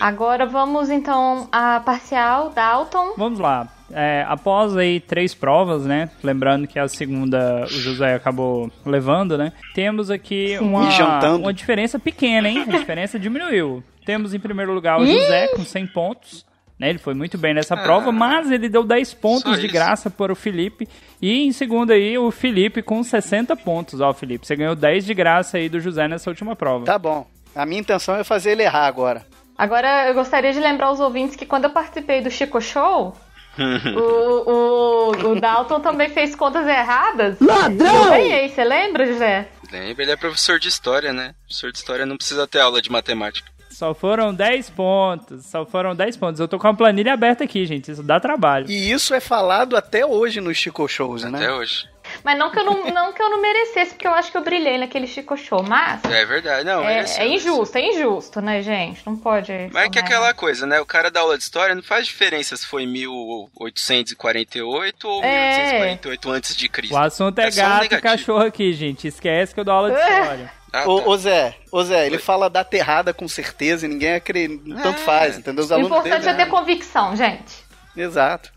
[0.00, 3.14] Agora vamos então à parcial Dalton.
[3.16, 3.68] Vamos lá.
[3.90, 6.10] É, após aí três provas, né?
[6.22, 9.52] Lembrando que a segunda o José acabou levando, né?
[9.74, 10.88] Temos aqui uma,
[11.36, 12.64] uma diferença pequena, hein?
[12.68, 13.82] A diferença diminuiu.
[14.04, 16.46] Temos em primeiro lugar o José com 100 pontos.
[16.78, 20.32] Né, ele foi muito bem nessa prova, mas ele deu 10 pontos de graça para
[20.32, 20.86] o Felipe.
[21.20, 24.00] E em segundo aí, o Felipe com 60 pontos.
[24.00, 26.84] Ó, Felipe, você ganhou 10 de graça aí do José nessa última prova.
[26.84, 27.26] Tá bom.
[27.52, 29.26] A minha intenção é fazer ele errar agora.
[29.58, 33.16] Agora eu gostaria de lembrar os ouvintes que quando eu participei do Chico Show,
[33.58, 37.40] o, o, o Dalton também fez contas erradas.
[37.40, 38.04] Ladrão!
[38.04, 39.48] Eu ganhei, você lembra, José?
[39.72, 41.34] Lembra, ele é professor de história, né?
[41.42, 43.50] Professor de história não precisa ter aula de matemática.
[43.68, 45.46] Só foram 10 pontos.
[45.46, 46.40] Só foram 10 pontos.
[46.40, 47.90] Eu tô com a planilha aberta aqui, gente.
[47.90, 48.68] Isso dá trabalho.
[48.68, 51.38] E isso é falado até hoje nos Chico Shows, né?
[51.38, 51.88] Até hoje.
[52.24, 54.42] Mas não que, eu não, não que eu não merecesse, porque eu acho que eu
[54.42, 55.62] brilhei naquele Chico Show.
[55.62, 56.64] Mas É verdade.
[56.64, 57.52] Não, é, mereceu, é mereceu.
[57.54, 59.02] injusto, é injusto, né, gente?
[59.06, 59.52] Não pode.
[59.72, 60.06] Mas é que falar.
[60.06, 60.80] aquela coisa, né?
[60.80, 65.56] O cara da aula de história não faz diferença se foi 1848 ou É.
[65.58, 66.94] 1848 antes de Cristo.
[66.94, 69.06] O assunto é, É só um gato e cachorro aqui, gente.
[69.08, 70.58] Esquece que eu dou aula de história.
[70.70, 70.88] Ah, tá.
[70.90, 72.22] Ô, ô Zé, ô Zé, ele Oi.
[72.22, 74.62] fala data errada com certeza e ninguém acredita.
[74.82, 75.02] Tanto É.
[75.02, 75.64] faz, entendeu?
[75.64, 76.50] Os O importante dele, é ter né?
[76.50, 77.64] convicção, gente.
[77.96, 78.52] Exato.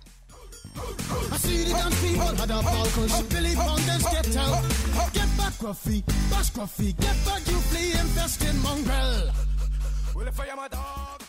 [2.22, 3.28] I see the dance people had a falcon.
[3.30, 3.56] Billy
[4.12, 5.14] get out.
[5.14, 6.04] Get back, Gruffy.
[6.30, 6.96] Bash Gruffy.
[6.98, 7.60] Get back, you
[8.62, 9.32] mongrel.
[10.40, 11.22] I am a dog.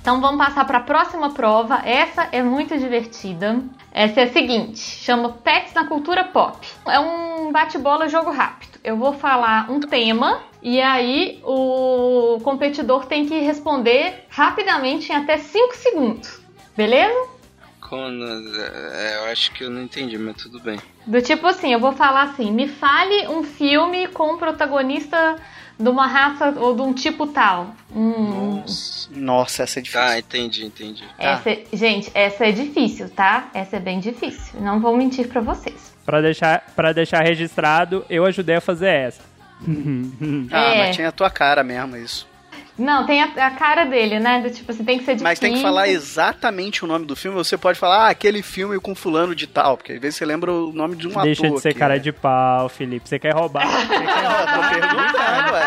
[0.00, 1.76] Então vamos passar para a próxima prova.
[1.76, 3.58] Essa é muito divertida.
[3.90, 6.58] Essa é a seguinte: chama Pets na Cultura Pop.
[6.86, 8.78] É um bate-bola jogo rápido.
[8.84, 15.36] Eu vou falar um tema e aí o competidor tem que responder rapidamente em até
[15.38, 16.40] 5 segundos.
[16.76, 17.28] Beleza?
[18.94, 20.80] É, eu acho que eu não entendi, mas tudo bem.
[21.06, 25.36] Do tipo assim, eu vou falar assim: me fale um filme com um protagonista
[25.78, 27.74] de uma raça ou de um tipo tal.
[27.94, 29.08] Hum, Nossa.
[29.14, 30.06] Nossa, essa é difícil.
[30.06, 31.04] Tá, entendi, entendi.
[31.18, 33.48] Essa é- gente, essa é difícil, tá?
[33.52, 34.60] Essa é bem difícil.
[34.60, 35.94] Não vou mentir pra vocês.
[36.06, 39.33] Pra deixar, pra deixar registrado, eu ajudei a fazer essa.
[40.50, 40.78] Ah, É.
[40.86, 42.26] mas tinha a tua cara mesmo isso.
[42.76, 44.40] Não, tem a, a cara dele, né?
[44.40, 45.24] Do tipo assim, tem que ser difícil.
[45.24, 47.36] Mas tem que falar exatamente o nome do filme.
[47.36, 50.52] Você pode falar, ah, aquele filme com fulano de tal, porque às vezes você lembra
[50.52, 51.56] o nome de um Deixa ator.
[51.56, 51.98] de ser que cara é.
[52.00, 53.08] de pau, Felipe.
[53.08, 53.64] Você quer roubar?
[53.84, 55.64] Você quer Não, tô perguntando, ué.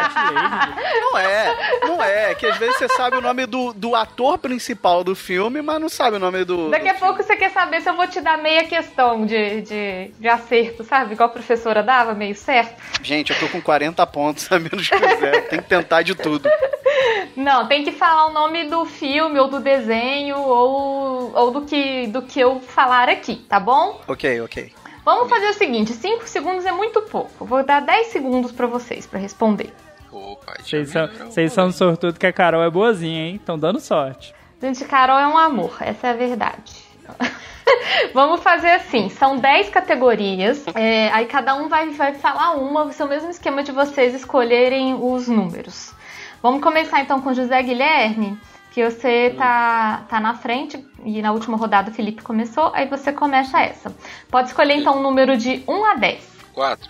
[1.00, 2.32] Não é, não é.
[2.32, 5.80] É que às vezes você sabe o nome do, do ator principal do filme, mas
[5.80, 6.70] não sabe o nome do.
[6.70, 9.62] Daqui a do pouco você quer saber se eu vou te dar meia questão de,
[9.62, 11.14] de, de acerto, sabe?
[11.14, 12.82] Igual a professora dava, meio certo.
[12.82, 13.00] filme.
[13.02, 15.42] Gente, eu tô com 40 pontos a menos que o Zé.
[15.42, 16.50] Tem que tentar de tudo.
[17.36, 22.08] Não, tem que falar o nome do filme, ou do desenho, ou, ou do, que,
[22.08, 24.02] do que eu falar aqui, tá bom?
[24.08, 24.74] Ok, ok.
[25.06, 27.46] Vamos fazer o seguinte: 5 segundos é muito pouco.
[27.46, 29.74] Vou dar 10 segundos pra vocês pra responder.
[30.12, 33.36] Opa, Vocês são, vocês são sortudos que a Carol é boazinha, hein?
[33.36, 34.34] Estão dando sorte.
[34.62, 36.74] Gente, Carol é um amor, essa é a verdade.
[38.14, 42.94] Vamos fazer assim, são 10 categorias, é, aí cada um vai, vai falar uma, vai
[42.94, 45.94] ser o mesmo esquema de vocês escolherem os números.
[46.42, 48.40] Vamos começar então com José Guilherme,
[48.72, 53.12] que você tá, tá na frente, e na última rodada o Felipe começou, aí você
[53.12, 53.94] começa essa.
[54.30, 56.30] Pode escolher então um número de 1 a 10.
[56.54, 56.90] Quatro.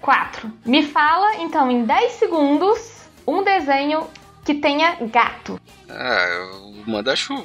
[0.00, 0.52] 4.
[0.64, 4.06] Me fala então em 10 segundos um desenho
[4.44, 5.60] que tenha gato.
[5.88, 7.44] Ah, o manda-chuva.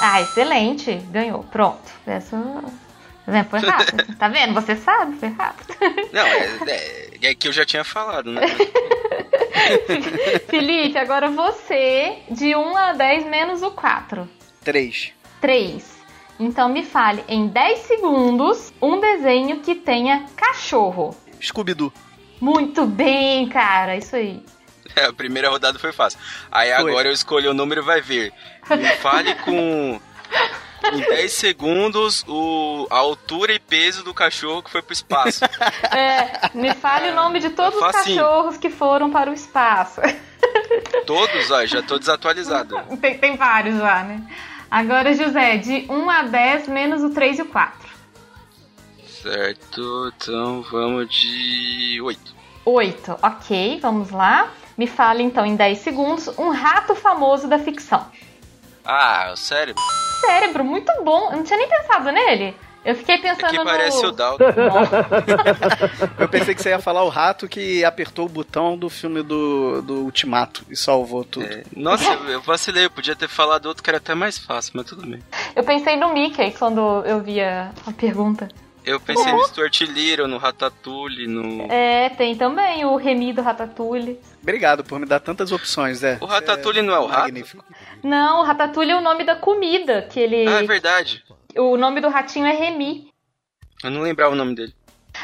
[0.00, 0.94] Ah, excelente.
[1.10, 1.44] Ganhou.
[1.44, 1.90] Pronto.
[2.06, 2.36] Essa
[3.26, 4.16] Né, Foi rápido.
[4.16, 4.52] tá vendo?
[4.54, 5.74] Você sabe, foi rápido.
[6.12, 8.42] Não, é, é, é que eu já tinha falado, né?
[10.48, 14.28] Felipe, agora você, de 1 a 10 menos o 4.
[14.64, 15.12] 3.
[15.40, 16.02] 3.
[16.38, 21.16] Então me fale em 10 segundos um desenho que tenha cachorro.
[21.40, 21.92] Scooby-Doo.
[22.40, 23.96] Muito bem, cara.
[23.96, 24.42] Isso aí.
[24.96, 26.18] É, a primeira rodada foi fácil.
[26.50, 26.90] Aí Foi.
[26.90, 28.32] agora eu escolhi o número e vai ver.
[28.70, 30.00] Me fale com.
[30.92, 35.40] Em 10 segundos, o, a altura e peso do cachorro que foi pro espaço.
[35.92, 38.16] É, me fale o nome de todos os facinho.
[38.16, 40.00] cachorros que foram para o espaço.
[41.06, 42.76] Todos, ó, já tô desatualizado.
[43.00, 44.22] tem, tem vários lá, né?
[44.70, 47.90] Agora, José, de 1 a 10 menos o 3 e o 4.
[49.22, 52.34] Certo, então vamos de 8.
[52.64, 54.50] 8, ok, vamos lá.
[54.76, 58.06] Me fale então em 10 segundos um rato famoso da ficção.
[58.84, 59.82] Ah, o cérebro.
[60.20, 61.30] Cérebro, muito bom.
[61.30, 62.56] Eu não tinha nem pensado nele.
[62.84, 63.64] Eu fiquei É pensando que no.
[63.64, 64.42] parece o Dalton.
[66.18, 69.80] Eu pensei que você ia falar o rato que apertou o botão do filme do,
[69.82, 71.46] do Ultimato e salvou tudo.
[71.46, 74.72] É, Nossa, eu- eu vacilei, eu podia ter falado outro que era até mais fácil,
[74.74, 75.20] mas tudo bem.
[75.54, 78.48] Eu pensei no Mickey quando eu vi a, a pergunta.
[78.84, 81.70] Eu pensei no Stuart Little, no Ratatouille, no.
[81.70, 84.18] É, tem também o Remy do Ratatouille.
[84.42, 86.18] Obrigado por me dar tantas opções, Zé.
[86.20, 87.22] O Ratatouille não é o rato?
[87.22, 87.64] Magnífico.
[88.02, 90.48] Não, o Ratatouille é o nome da comida que ele.
[90.48, 91.24] Ah, é verdade.
[91.56, 93.08] o nome do ratinho é Remy.
[93.84, 94.74] Eu não lembrava o nome dele.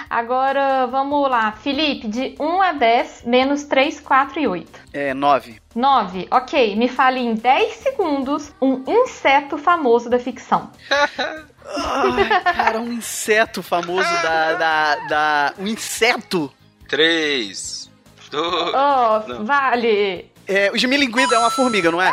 [0.08, 1.52] Agora vamos lá.
[1.52, 4.80] Felipe, de 1 a 10, menos 3, 4 e 8.
[4.92, 5.60] É, 9.
[5.74, 6.28] 9.
[6.30, 10.70] Ok, me fale em 10 segundos um inseto famoso da ficção.
[11.76, 14.54] Ai, cara, um inseto famoso da.
[14.54, 16.52] da, da um inseto!
[16.88, 17.90] 3,
[18.30, 18.44] 2.
[18.74, 19.44] Oh, Não.
[19.44, 20.30] vale.
[20.46, 22.12] É, o esmilinguido é uma formiga, não é?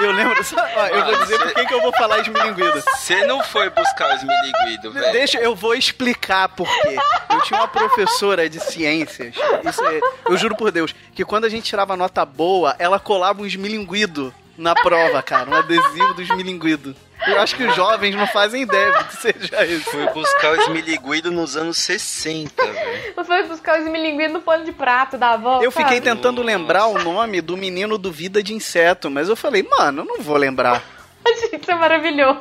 [0.00, 0.42] Eu lembro.
[0.44, 2.82] Só, ó, eu vou dizer por que que eu vou falar esmilinguido.
[2.82, 5.12] Você não foi buscar o esmiliguido, velho.
[5.12, 6.96] Deixa, eu vou explicar por quê.
[7.30, 9.34] Eu tinha uma professora de ciências,
[9.68, 13.42] isso é, eu juro por Deus, que quando a gente tirava nota boa, ela colava
[13.42, 16.96] um esmilinguido na prova, cara, um adesivo do esmilinguido.
[17.26, 19.90] Eu acho que os jovens não fazem ideia do que seja isso.
[19.90, 23.14] Fui buscar o esmiliguido nos anos 60, velho.
[23.16, 25.60] Você foi buscar os milinguinhos no pano de prato da avó.
[25.62, 26.02] Eu fiquei sabe?
[26.02, 30.04] tentando lembrar o nome do menino do Vida de Inseto, mas eu falei, mano, eu
[30.06, 30.82] não vou lembrar.
[31.50, 32.38] Gente, isso é maravilhoso.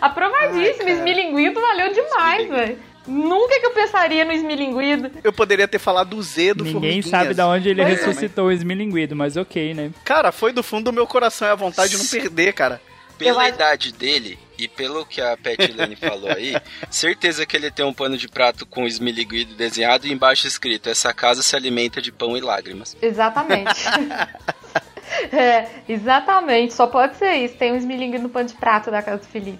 [0.00, 2.54] Aprovadíssimo, esmilinguido valeu demais, Esmilinguido.
[2.66, 2.78] velho.
[3.06, 5.12] Nunca que eu pensaria no esmilinguido.
[5.22, 8.52] Eu poderia ter falado do Z do Ninguém sabe de onde ele Mas- ressuscitou o
[8.52, 9.92] esmilinguido, mas ok, né?
[10.04, 12.80] Cara, foi do fundo do meu coração, é a vontade de não perder, cara.
[13.18, 16.54] Pela acho- idade dele e pelo que a Pet Lane falou aí,
[16.90, 21.12] certeza que ele tem um pano de prato com esmiliguido desenhado e embaixo escrito: Essa
[21.12, 22.96] casa se alimenta de pão e lágrimas.
[23.00, 23.70] Exatamente.
[25.32, 26.74] é, exatamente.
[26.74, 27.54] Só pode ser isso.
[27.56, 29.58] Tem um esmilinguido no pano de prato da casa do Felipe.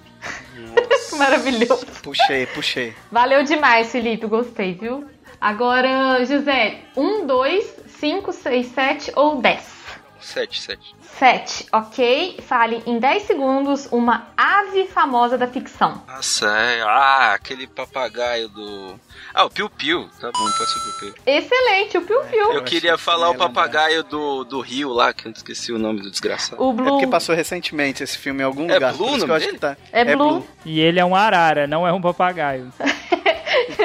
[0.54, 1.16] Nossa.
[1.16, 1.86] Maravilhoso.
[2.02, 2.94] Puxei, puxei.
[3.10, 4.26] Valeu demais, Felipe.
[4.26, 5.08] Gostei, viu?
[5.40, 9.76] Agora, José, 1, 2, 5, 6, 7 ou 10?
[10.20, 10.95] 7, 7.
[11.18, 12.38] 7, ok?
[12.46, 16.02] Fale em 10 segundos uma ave famosa da ficção.
[16.06, 16.82] Nossa, é.
[16.82, 19.00] Ah, aquele papagaio do.
[19.34, 20.08] Ah, o Piu Piu.
[20.20, 21.22] Tá bom, pode ser o Piu Piu.
[21.26, 22.38] Excelente, o Piu Piu.
[22.38, 23.48] Eu achei queria que falar você o ia lembrar.
[23.48, 26.62] papagaio do, do Rio lá, que eu esqueci o nome do desgraçado.
[26.62, 26.86] O É Blue.
[26.90, 28.92] porque passou recentemente esse filme em algum É lugar.
[28.92, 29.76] Blue por isso o que eu acho que tá.
[29.92, 30.46] É Blue.
[30.64, 32.70] E ele é um arara, não é um papagaio.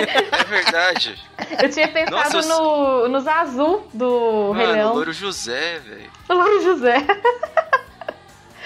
[0.04, 1.18] É verdade.
[1.62, 4.94] Eu tinha pensado Nossa, no, nos azul do Rei Mano, o Leão.
[4.96, 6.10] Louro José, velho.
[6.30, 7.06] Louro José.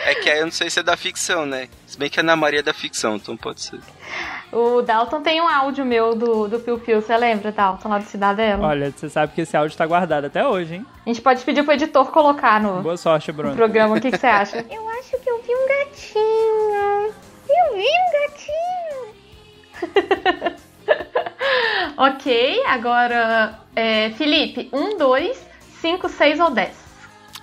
[0.06, 1.68] É que aí eu não sei se é da ficção, né?
[1.88, 3.80] Se bem que a Ana Maria é da ficção, então pode ser.
[4.52, 7.02] O Dalton tem um áudio meu do, do Piu Piu.
[7.02, 8.68] Você lembra, Dalton, lá do Cidadela?
[8.68, 10.86] Olha, você sabe que esse áudio tá guardado até hoje, hein?
[11.06, 13.56] A gente pode pedir pro editor colocar no, Boa sorte, no Bruno.
[13.56, 13.98] programa.
[13.98, 14.64] O que, que você acha?
[14.70, 17.14] Eu acho que eu vi um gatinho.
[17.50, 18.12] Eu vi um
[19.82, 20.56] gatinho.
[21.98, 25.38] ok, agora, é, Felipe, 1, 2,
[25.82, 26.86] 5, 6 ou 10?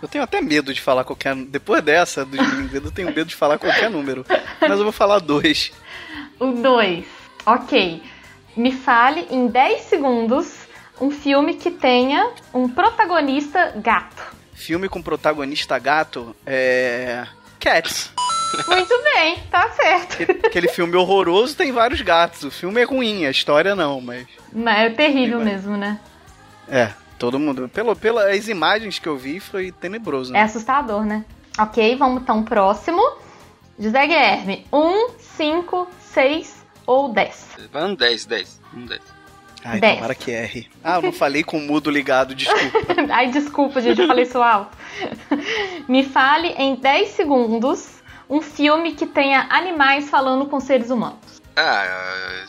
[0.03, 1.37] Eu tenho até medo de falar qualquer.
[1.37, 4.27] Depois dessa, esmilinguidos, eu tenho medo de falar qualquer número.
[4.61, 5.73] Mas eu vou falar dois.
[6.41, 7.05] O 2.
[7.47, 8.03] Ok.
[8.57, 10.67] Me fale em 10 segundos
[11.01, 14.23] um filme que tenha um protagonista gato.
[14.53, 17.25] Filme com protagonista gato é.
[17.61, 18.13] Cats.
[18.69, 20.23] Muito bem, tá certo.
[20.47, 22.43] Aquele filme horroroso tem vários gatos.
[22.45, 24.27] O filme é ruim, a história não, mas.
[24.53, 25.99] Mas é terrível mesmo, né?
[26.69, 27.69] É, todo mundo.
[27.69, 30.33] Pelo, pelas imagens que eu vi, foi tenebroso.
[30.33, 30.43] É Né?
[30.43, 31.25] assustador, né?
[31.59, 33.03] Ok, vamos então próximo.
[33.79, 37.47] José Guilherme, 1, 5, 6 ou 10?
[37.73, 38.61] Vai um 10, 10.
[38.75, 39.01] Um 10.
[39.65, 39.95] Ai, dez.
[39.95, 40.69] tomara que erre.
[40.83, 42.79] Ah, eu não falei com o mudo ligado, desculpa.
[43.11, 44.77] Ai, desculpa, gente, eu falei isso alto.
[45.89, 51.43] Me fale em 10 segundos um filme que tenha animais falando com seres humanos.
[51.57, 52.45] Ah,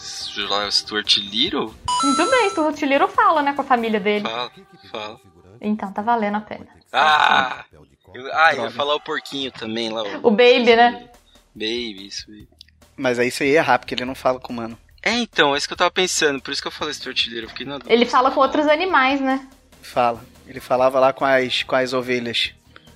[0.69, 1.74] Stuart Little?
[2.03, 4.24] Muito bem, Stuart Little fala, né, com a família dele.
[4.24, 4.51] Fala,
[4.91, 5.19] fala.
[5.59, 6.67] Então tá valendo a pena.
[6.91, 7.65] Ah!
[8.13, 10.03] Eu, ah, eu ia falar o porquinho também lá.
[10.21, 11.09] O Baby, né?
[11.55, 12.47] Baby, isso aí.
[12.95, 14.78] Mas aí você ia errar, porque ele não fala com o humano.
[15.01, 17.65] É, então, é isso que eu tava pensando, por isso que eu falei Stuart Little,
[17.65, 17.93] na dúvida.
[17.93, 19.47] Ele fala com outros animais, né?
[19.82, 20.24] Fala.
[20.47, 22.53] Ele falava lá com as, com as ovelhas.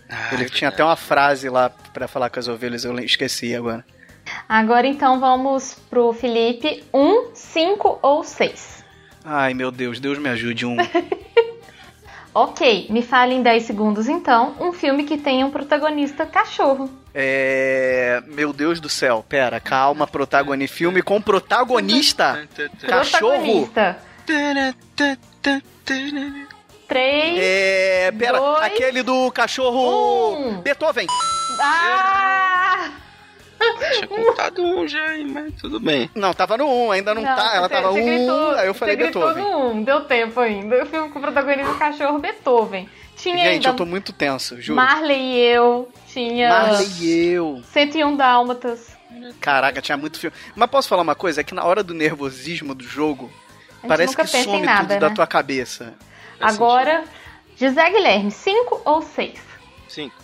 [0.09, 3.55] Ah, ele é tinha até uma frase lá pra falar com as ovelhas, eu esqueci
[3.55, 3.85] agora.
[4.47, 6.83] Agora então vamos pro Felipe.
[6.93, 8.83] Um, cinco ou seis?
[9.23, 10.65] Ai, meu Deus, Deus me ajude.
[10.65, 10.77] Um.
[12.39, 16.87] Ok, me fale em 10 segundos então um filme que tenha um protagonista cachorro.
[17.11, 18.21] É.
[18.27, 20.77] Meu Deus do céu, pera, calma, protagonista.
[20.77, 22.47] Filme com protagonista?
[22.87, 23.67] Cachorro?
[23.67, 23.97] Protagonista.
[26.87, 27.37] Três.
[27.41, 28.11] É.
[28.17, 30.37] Pera, Dois, aquele do cachorro.
[30.37, 30.61] um.
[30.61, 31.07] Beethoven.
[31.59, 32.91] Ah!
[33.93, 36.09] Tinha contado um já, mas tudo bem.
[36.15, 37.51] Não, tava no 1, ainda não, tá.
[37.55, 39.43] Ela você- tava você 1, gritou- aí eu falei você gritou Beethoven.
[39.53, 40.83] no um, deu tempo ainda.
[40.83, 42.87] O filme com o protagonista cachorro Beethoven.
[43.15, 44.75] Tinha Gente, ainda eu tô muito tenso, juro.
[44.75, 45.89] Marley e eu.
[46.07, 47.61] Tinha Marley e eu.
[47.73, 48.95] 101 Dálmatas.
[49.41, 50.35] Caraca, tinha muito filme.
[50.55, 51.41] Mas posso falar uma coisa?
[51.41, 53.31] É que na hora do nervosismo do jogo,
[53.87, 55.15] parece que some nada, tudo da né?
[55.15, 55.95] tua cabeça.
[56.39, 57.03] Faz Agora,
[57.55, 59.39] José Guilherme, 5 ou 6?
[59.87, 60.15] Cinco.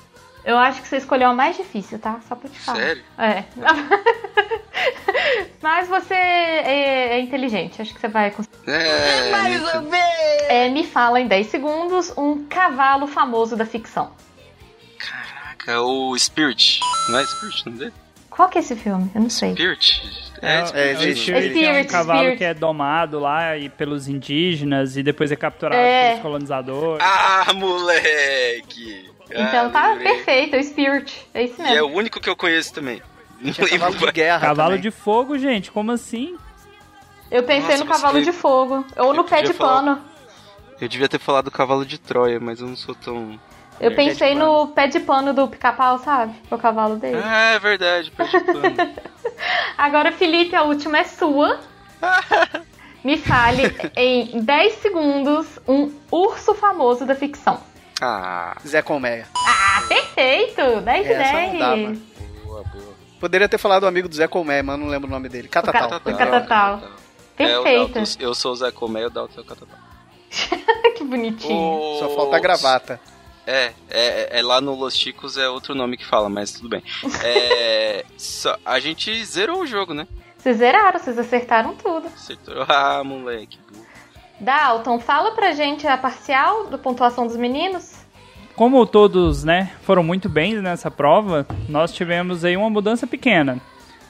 [0.45, 2.19] Eu acho que você escolheu a mais difícil, tá?
[2.27, 2.77] Só pra te falar.
[2.79, 3.03] Sério?
[3.17, 3.43] É.
[5.61, 8.57] Mas você é, é inteligente, acho que você vai conseguir.
[8.69, 9.95] É, muito-
[10.49, 14.11] É, me fala em 10 segundos um cavalo famoso da ficção.
[14.99, 16.79] Caraca, o Spirit.
[17.09, 17.91] Não é Spirit, não é?
[18.29, 19.09] Qual que é esse filme?
[19.15, 19.53] Eu não sei.
[19.53, 20.01] Spirit?
[20.43, 21.31] É, é, é, existe.
[21.31, 22.37] Spirit, é um Spirit, cavalo Spirit.
[22.37, 26.09] que é domado lá e pelos indígenas e depois é capturado É.
[26.09, 27.03] pelos colonizadores.
[27.05, 29.09] Ah, moleque!
[29.31, 30.13] Então Ah, tá lembrei.
[30.15, 31.27] perfeito, é o Spirit.
[31.33, 31.87] É isso E é mesmo.
[31.87, 33.01] o único que eu conheço também.
[33.41, 34.81] Tinha cavalo de guerra Cavalo também.
[34.81, 36.37] de fogo, gente, como assim?
[37.31, 38.85] Eu pensei Nossa, no cavalo você- de fogo.
[38.97, 40.01] Ou Eu no pé de falar- pano.
[40.79, 43.39] Eu devia ter falado cavalo de Troia, mas eu não sou tão.
[43.79, 46.33] Eu pensei no pé de pano do pica-pau, sabe?
[46.49, 47.19] O cavalo dele.
[47.23, 48.61] Ah, é verdade, pé de pano.
[49.77, 51.59] Agora, Felipe, a última é sua.
[53.03, 53.63] Me fale
[53.97, 57.59] em 10 segundos um urso famoso da ficção.
[58.01, 59.27] Ah, Zé Colmeia.
[59.35, 60.81] Ah, perfeito!
[60.81, 61.75] 10 de Essa não dava.
[61.75, 61.97] 10.
[62.45, 62.93] boa, boa.
[63.19, 65.47] Poderia ter falado o amigo do Zé Colmeia, mas não lembro o nome dele.
[65.49, 65.89] Catatal.
[65.89, 66.79] Cata- O Catatal.
[67.37, 67.93] É, o Perfeito.
[67.93, 69.79] Dalton, eu sou o Zé Comé, o Dalton é o Catatal.
[70.95, 71.55] que bonitinho.
[71.55, 72.99] O- Só falta a gravata.
[73.45, 76.81] É, é, é lá no Los Chicos é outro nome que fala, mas tudo bem.
[77.23, 80.07] É, só- a gente zerou o jogo, né?
[80.37, 82.07] Vocês zeraram, vocês acertaram tudo.
[82.07, 82.63] Acertou.
[82.69, 83.57] Ah, moleque.
[84.39, 87.93] Dalton, fala pra gente a parcial da pontuação dos meninos.
[88.55, 93.59] Como todos, né, foram muito bem nessa prova, nós tivemos aí uma mudança pequena.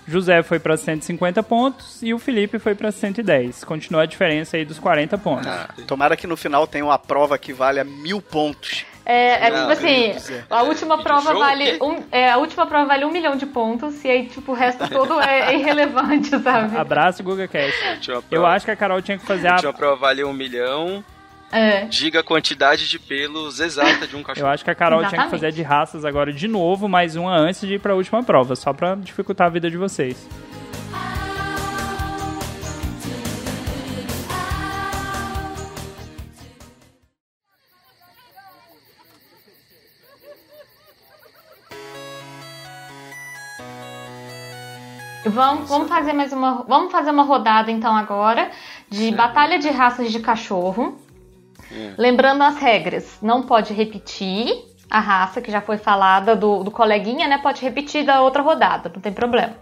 [0.05, 3.63] José foi para 150 pontos e o Felipe foi para 110.
[3.63, 5.47] Continua a diferença aí dos 40 pontos.
[5.47, 8.85] Ah, Tomara que no final tenha uma prova que valha mil pontos.
[9.05, 12.85] É, é Não, tipo assim, a última Vídeo prova vale um, é, a última prova
[12.85, 16.77] vale um milhão de pontos e aí tipo o resto todo é, é irrelevante, sabe?
[16.77, 17.73] Abraço, Guga Cash.
[18.31, 19.55] Eu acho que a Carol tinha que fazer a.
[19.57, 21.03] Tinha uma prova valer um milhão.
[21.51, 21.85] É.
[21.85, 24.47] Diga a quantidade de pelos exata de um Eu cachorro.
[24.47, 25.39] acho que a Carol tinha que Exatamente.
[25.39, 28.55] fazer a de raças agora de novo, mais uma antes de ir pra última prova,
[28.55, 30.27] só pra dificultar a vida de vocês.
[45.25, 48.51] Vamos, vamos fazer mais uma, vamos fazer uma rodada então agora
[48.89, 50.97] de batalha de raças de cachorro.
[51.97, 54.53] Lembrando as regras, não pode repetir
[54.89, 57.39] a raça que já foi falada do, do coleguinha, né?
[57.39, 59.55] Pode repetir da outra rodada, não tem problema.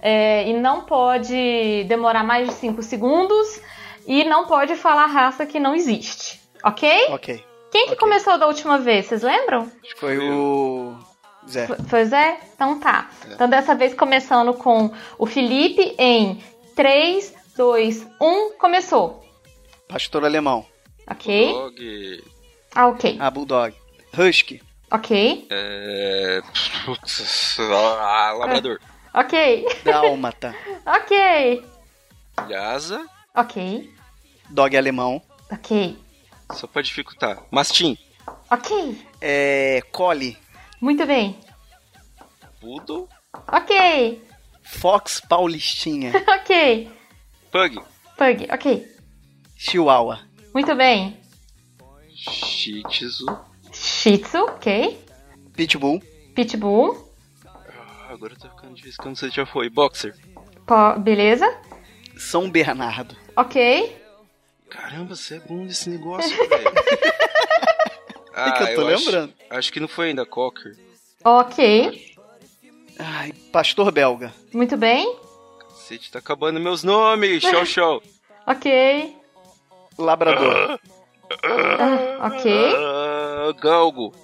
[0.00, 3.60] É, e não pode demorar mais de 5 segundos
[4.06, 7.06] e não pode falar raça que não existe, ok?
[7.10, 7.44] Ok.
[7.70, 7.98] Quem que ok.
[7.98, 9.06] começou da última vez?
[9.06, 9.62] Vocês lembram?
[9.62, 10.94] Acho que foi o.
[11.50, 11.66] Zé.
[11.88, 12.40] Foi- Zé?
[12.54, 13.10] Então tá.
[13.30, 16.42] Então dessa vez começando com o Felipe em
[16.76, 19.24] 3, 2, 1, começou.
[19.88, 20.64] Pastor alemão.
[21.10, 21.52] Ok?
[21.52, 22.24] Dog.
[22.74, 23.16] Ah, ok.
[23.20, 23.74] Ah, Bulldog.
[24.16, 24.62] Husky.
[24.92, 25.46] Ok.
[25.50, 26.40] É...
[26.84, 28.78] Putz, ah, labrador.
[29.14, 29.66] Ok.
[29.84, 30.54] Dálmata.
[30.86, 31.64] Ok.
[32.48, 33.04] Lhasa.
[33.34, 33.90] Ok.
[34.48, 35.20] Dog alemão.
[35.52, 35.96] Ok.
[36.54, 37.38] Só pra dificultar.
[37.50, 37.96] Mastim.
[38.50, 38.98] Ok.
[39.20, 39.82] É.
[39.92, 40.36] Collie.
[40.80, 41.38] Muito bem.
[42.60, 43.08] Poodle.
[43.48, 44.22] Ok.
[44.62, 46.12] Fox paulistinha.
[46.40, 46.90] Ok.
[47.52, 47.80] Pug.
[48.16, 48.48] Pug.
[48.52, 48.86] Ok.
[49.56, 50.20] Chihuahua.
[50.54, 51.16] Muito bem.
[52.16, 53.26] Shih Tzu.
[53.72, 54.38] Shih Tzu.
[54.44, 54.98] Ok.
[55.54, 56.00] Pitbull.
[56.34, 57.08] Pitbull.
[58.08, 59.02] agora tá ficando difícil.
[59.02, 59.68] Como você já foi?
[59.68, 60.14] Boxer.
[60.66, 61.46] Po- beleza?
[62.16, 63.16] São Bernardo.
[63.36, 63.96] Ok.
[64.68, 66.70] Caramba, você é bom nesse negócio, velho.
[68.48, 69.32] É que eu tô acho- lembrando.
[69.50, 70.76] Acho, que não foi ainda Cocker.
[71.24, 72.14] Ok.
[72.98, 74.32] Ai, Pastor Belga.
[74.52, 75.16] Muito bem.
[75.60, 77.42] Cacete, tá acabando meus nomes.
[77.42, 78.02] Show, show.
[78.46, 79.16] Ok.
[79.98, 80.78] Labrador.
[81.44, 82.52] Ah, ok.
[82.76, 84.14] Ah, Galgo.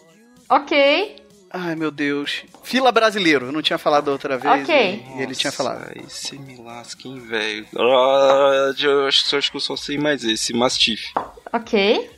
[0.49, 1.17] Ok.
[1.51, 2.45] Ai, meu Deus.
[2.62, 3.47] Fila brasileiro.
[3.47, 4.62] Eu não tinha falado outra vez.
[4.62, 5.05] Ok.
[5.17, 5.87] E ele tinha falado.
[5.95, 7.67] Aí você me lasca, hein, velho.
[7.79, 10.53] Ah, eu acho, acho que eu só sei mais esse.
[10.53, 11.12] Mastiff.
[11.53, 12.11] Ok.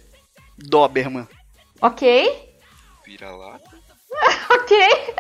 [0.57, 1.29] Doberman.
[1.81, 2.49] Ok.
[3.07, 3.61] Vira lá.
[4.51, 4.77] Ok.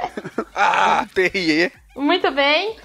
[0.55, 1.07] Ah!
[1.15, 1.73] Terrier.
[1.95, 2.77] Muito bem.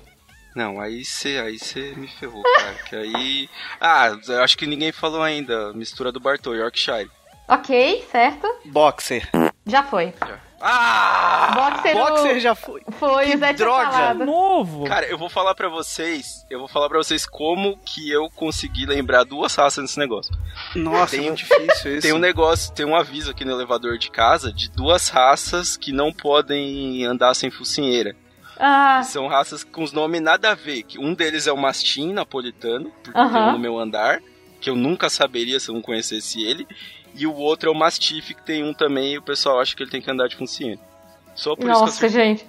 [0.55, 2.73] Não, aí você aí cê me ferrou, cara.
[2.85, 3.49] Que aí.
[3.81, 5.73] Ah, eu acho que ninguém falou ainda.
[5.73, 7.09] Mistura do Bartô, Yorkshire.
[7.47, 8.47] Ok, certo.
[8.65, 9.27] Boxer.
[9.65, 10.13] Já foi.
[10.65, 11.51] Ah!
[11.55, 12.81] Boxer, Boxer já foi.
[12.97, 14.13] foi, o Zé tinha droga.
[14.13, 14.85] Novo!
[14.85, 16.45] Cara, eu vou falar pra vocês.
[16.49, 20.33] Eu vou falar pra vocês como que eu consegui lembrar duas raças nesse negócio.
[20.75, 22.01] Nossa, Tem- muito difícil isso.
[22.07, 25.91] Tem um negócio, tem um aviso aqui no elevador de casa de duas raças que
[25.91, 28.15] não podem andar sem focinheira.
[28.57, 30.83] Ah, São raças com os nomes nada a ver.
[30.83, 33.31] que Um deles é o Mastim napolitano, porque Aham.
[33.33, 34.21] tem um no meu andar,
[34.61, 36.65] que eu nunca saberia se eu não conhecesse ele.
[37.15, 39.83] E o outro é o Mastiff, que tem um também e o pessoal acha que
[39.83, 40.79] ele tem que andar de focinheira.
[41.35, 42.45] Só por nossa, isso que eu gente.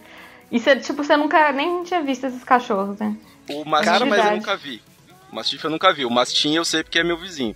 [0.51, 3.17] Isso é tipo, você nunca nem tinha visto esses cachorros, né?
[3.51, 4.83] O Mastiff Cara, eu mas- nunca vi.
[5.31, 6.05] O Mastiff eu nunca vi.
[6.05, 7.55] O Mastim eu sei porque é meu vizinho.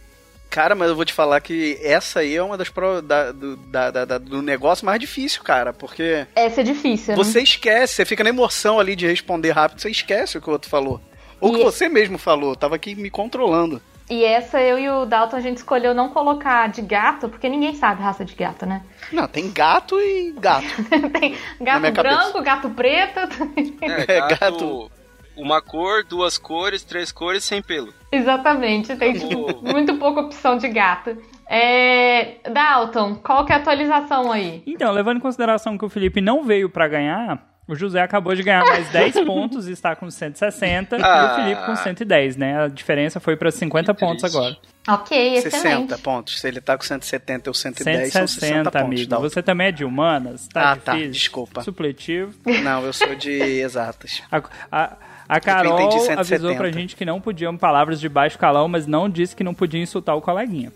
[0.51, 3.57] Cara, mas eu vou te falar que essa aí é uma das provas da- do,
[3.57, 5.73] da- da- da- do negócio mais difícil, cara.
[5.75, 7.23] Porque Essa é difícil, né?
[7.23, 10.53] você esquece, você fica na emoção ali de responder rápido, você esquece o que o
[10.53, 11.01] outro falou.
[11.41, 13.81] Ou o que E- você mesmo falou, tava aqui me controlando.
[14.11, 17.75] E essa eu e o Dalton a gente escolheu não colocar de gato, porque ninguém
[17.75, 18.83] sabe raça de gato, né?
[19.13, 20.65] Não, tem gato e gato.
[21.21, 23.21] Tem gato branco, gato preto.
[23.83, 24.91] É, É, gato, gato.
[25.37, 27.95] Uma cor, duas cores, três cores sem pelo.
[28.11, 31.17] Exatamente, tem tipo, muito pouca opção de gato.
[31.49, 32.37] É...
[32.51, 34.63] Dalton, qual que é a atualização aí?
[34.67, 38.43] Então, levando em consideração que o Felipe não veio pra ganhar, o José acabou de
[38.43, 41.35] ganhar mais 10 pontos e está com 160 e o Ah.
[41.37, 42.65] Felipe com 110, né?
[42.65, 44.37] A diferença foi pra 50 Que pontos triste.
[44.37, 44.57] agora.
[44.89, 45.61] Ok, excelente.
[45.61, 46.41] 60 pontos.
[46.41, 48.81] Se ele tá com 170 ou 110, são 60 160, pontos.
[48.87, 49.07] amigo.
[49.11, 49.29] Dalton.
[49.29, 50.49] Você também é de humanas?
[50.49, 51.13] Tá Ah, tá, difícil.
[51.13, 51.63] desculpa.
[51.63, 52.33] Supletivo.
[52.63, 54.23] Não, eu sou de exatas.
[54.33, 54.43] A,
[54.73, 54.97] a,
[55.29, 56.55] a Carol avisou 170.
[56.57, 59.83] pra gente que não podiam palavras de baixo calão, mas não disse que não podia
[59.83, 60.73] insultar o coleguinha.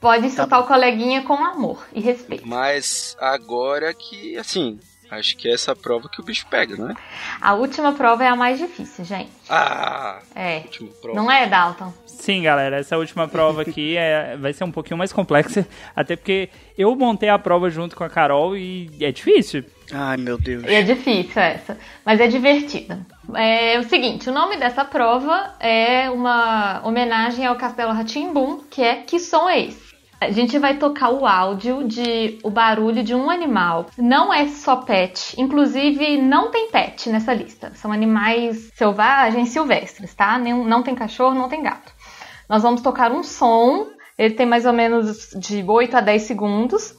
[0.00, 2.46] Pode insultar o coleguinha com amor e respeito.
[2.46, 4.78] Mas agora que, assim,
[5.10, 6.94] acho que é essa prova que o bicho pega, né?
[7.40, 9.30] A última prova é a mais difícil, gente.
[9.48, 10.20] Ah!
[10.34, 10.58] É.
[10.58, 11.16] Última prova.
[11.16, 11.92] Não é, Dalton?
[12.06, 16.48] Sim, galera, essa última prova aqui é, vai ser um pouquinho mais complexa, até porque
[16.76, 19.64] eu montei a prova junto com a Carol e é difícil.
[19.92, 20.64] Ai, meu Deus.
[20.64, 23.06] É difícil essa, mas é divertida.
[23.34, 28.96] É o seguinte, o nome dessa prova é uma homenagem ao Castelo Ratimbum, que é
[28.96, 29.85] Que Som é Esse?
[30.18, 33.86] A gente vai tocar o áudio de o barulho de um animal.
[33.98, 37.72] Não é só pet, inclusive não tem pet nessa lista.
[37.74, 40.38] São animais selvagens, silvestres, tá?
[40.38, 41.92] Não tem cachorro, não tem gato.
[42.48, 46.94] Nós vamos tocar um som, ele tem mais ou menos de 8 a 10 segundos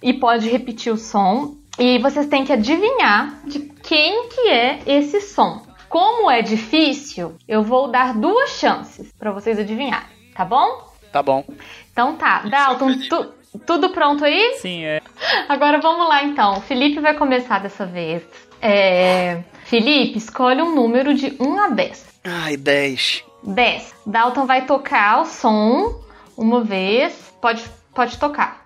[0.00, 1.56] e pode repetir o som.
[1.78, 5.62] E vocês têm que adivinhar de quem que é esse som.
[5.88, 10.06] Como é difícil, eu vou dar duas chances para vocês adivinharem,
[10.36, 10.88] tá bom?
[11.10, 11.44] Tá bom.
[11.92, 13.34] Então tá, Dalton, tu-
[13.66, 14.56] tudo pronto aí?
[14.60, 15.00] Sim, é.
[15.48, 16.58] Agora vamos lá então.
[16.58, 18.22] O Felipe vai começar dessa vez.
[18.62, 19.42] É...
[19.64, 22.06] Felipe, escolhe um número de 1 a 10.
[22.24, 23.24] Ai, 10.
[23.42, 23.94] 10.
[24.06, 26.00] Dalton vai tocar o som
[26.36, 27.12] uma vez.
[27.40, 27.64] Pode,
[27.94, 28.60] pode tocar.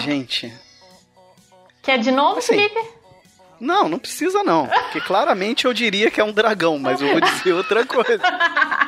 [0.00, 0.52] Gente.
[1.88, 2.48] Quer de novo, Assim.
[2.54, 2.86] Felipe?
[3.58, 4.66] Não, não precisa não.
[4.66, 8.20] Porque claramente eu diria que é um dragão, mas eu vou dizer outra coisa.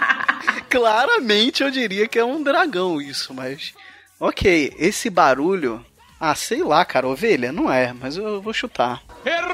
[0.68, 3.72] claramente eu diria que é um dragão isso, mas.
[4.20, 5.82] Ok, esse barulho.
[6.20, 7.50] Ah, sei lá, cara, ovelha?
[7.50, 9.02] Não é, mas eu vou chutar.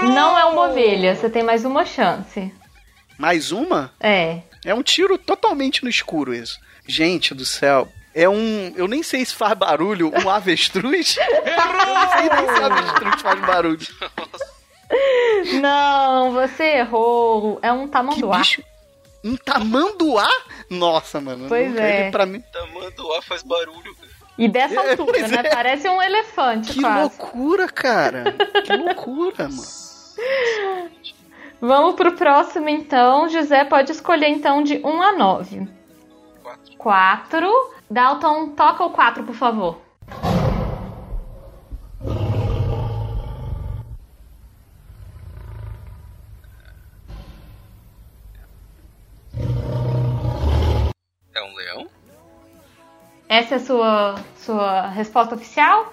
[0.02, 2.52] Não é uma ovelha, você tem mais uma chance.
[3.16, 3.92] Mais uma?
[4.00, 4.40] É.
[4.64, 6.58] É um tiro totalmente no escuro isso.
[6.84, 7.86] Gente do céu.
[8.18, 8.72] É um.
[8.74, 11.16] Eu nem sei se faz barulho, um avestruz.
[11.20, 13.86] eu não sei nem se avestruz faz barulho.
[15.60, 17.58] Não, você errou.
[17.60, 18.38] É um Que tamanduá.
[18.38, 18.62] bicho.
[19.24, 20.28] Um tamanduá?
[20.70, 21.46] Nossa, mano.
[21.48, 22.02] Pois é.
[22.02, 22.40] Ele, pra mim.
[22.52, 23.94] Tamanduá faz barulho.
[24.38, 25.38] E dessa É, altura, pois né?
[25.44, 25.50] é.
[25.50, 27.00] Parece um elefante Que quase.
[27.00, 28.34] loucura, cara.
[28.64, 29.62] Que loucura, mano.
[31.60, 33.28] Vamos pro próximo então.
[33.28, 35.68] José pode escolher então de 1 a 9.
[36.44, 36.76] 4.
[36.78, 37.75] 4.
[37.88, 39.80] Dalton, toca o 4, por favor.
[51.32, 51.88] É um leão?
[53.28, 55.92] Essa é a sua, sua resposta oficial?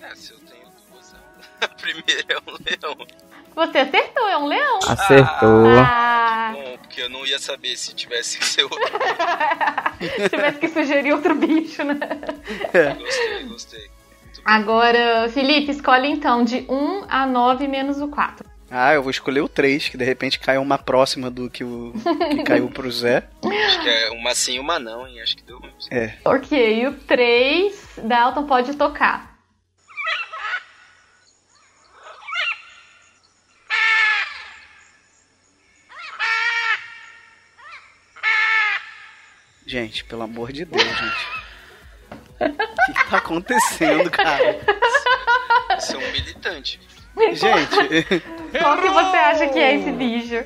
[0.00, 1.14] É, se eu tenho duas.
[1.60, 3.27] A primeira é um leão.
[3.58, 4.78] Você acertou, é um leão.
[4.86, 5.66] Acertou.
[5.84, 8.78] Ah, Bom, porque eu não ia saber se tivesse que ser outro.
[9.98, 11.98] se tivesse que sugerir outro bicho, né?
[12.96, 13.88] Gostei, gostei.
[13.88, 14.42] Bom.
[14.44, 18.46] Agora, Felipe, escolhe então de 1 a 9 menos o 4.
[18.70, 21.92] Ah, eu vou escolher o 3, que de repente caiu uma próxima do que, o,
[22.30, 23.24] que caiu pro Zé.
[23.42, 25.20] Acho que é uma sim e uma não, hein?
[25.20, 25.72] Acho que deu ruim.
[25.90, 26.12] É.
[26.24, 29.27] Ok, o 3, Dalton pode tocar.
[39.68, 41.26] Gente, pelo amor de Deus, gente.
[42.40, 44.58] O que tá acontecendo, cara?
[45.78, 46.80] Você é um militante.
[47.32, 48.20] Gente,
[48.60, 50.44] Qual que você acha que é esse bicho?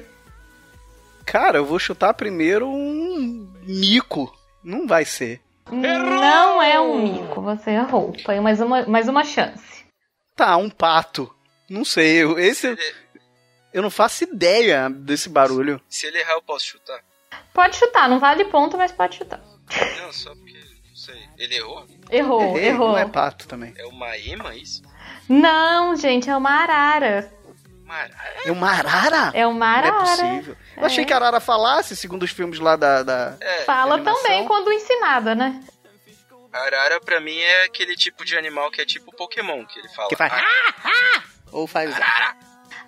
[1.24, 4.34] cara, eu vou chutar primeiro um mico.
[4.64, 5.40] Não vai ser.
[5.70, 8.12] Não é um mico, você errou.
[8.24, 9.84] Foi mais uma, mais uma chance.
[10.34, 11.32] Tá, um pato.
[11.70, 12.76] Não sei, eu- esse
[13.72, 15.80] eu não faço ideia desse barulho.
[15.88, 17.00] se ele errar, eu posso chutar?
[17.52, 19.40] Pode chutar, não vale ponto, mas pode chutar.
[20.00, 20.52] Não, só porque.
[20.88, 21.28] Não sei.
[21.38, 21.86] Ele errou?
[22.10, 22.88] Errou, Errei, errou.
[22.92, 23.72] Não é pato também.
[23.76, 24.82] É uma ema isso?
[25.28, 27.32] Não, gente, é uma arara.
[28.44, 29.30] É uma arara?
[29.34, 30.00] É uma Não é arara.
[30.00, 30.56] possível.
[30.76, 33.02] Eu achei que a arara falasse, segundo os filmes lá da.
[33.02, 33.36] da...
[33.40, 34.22] É, Fala animação.
[34.22, 35.62] também quando ensinada, né?
[36.52, 40.08] arara pra mim é aquele tipo de animal que é tipo Pokémon, que ele fala.
[40.08, 40.32] Que faz.
[40.32, 41.94] "Ah, Ou faz.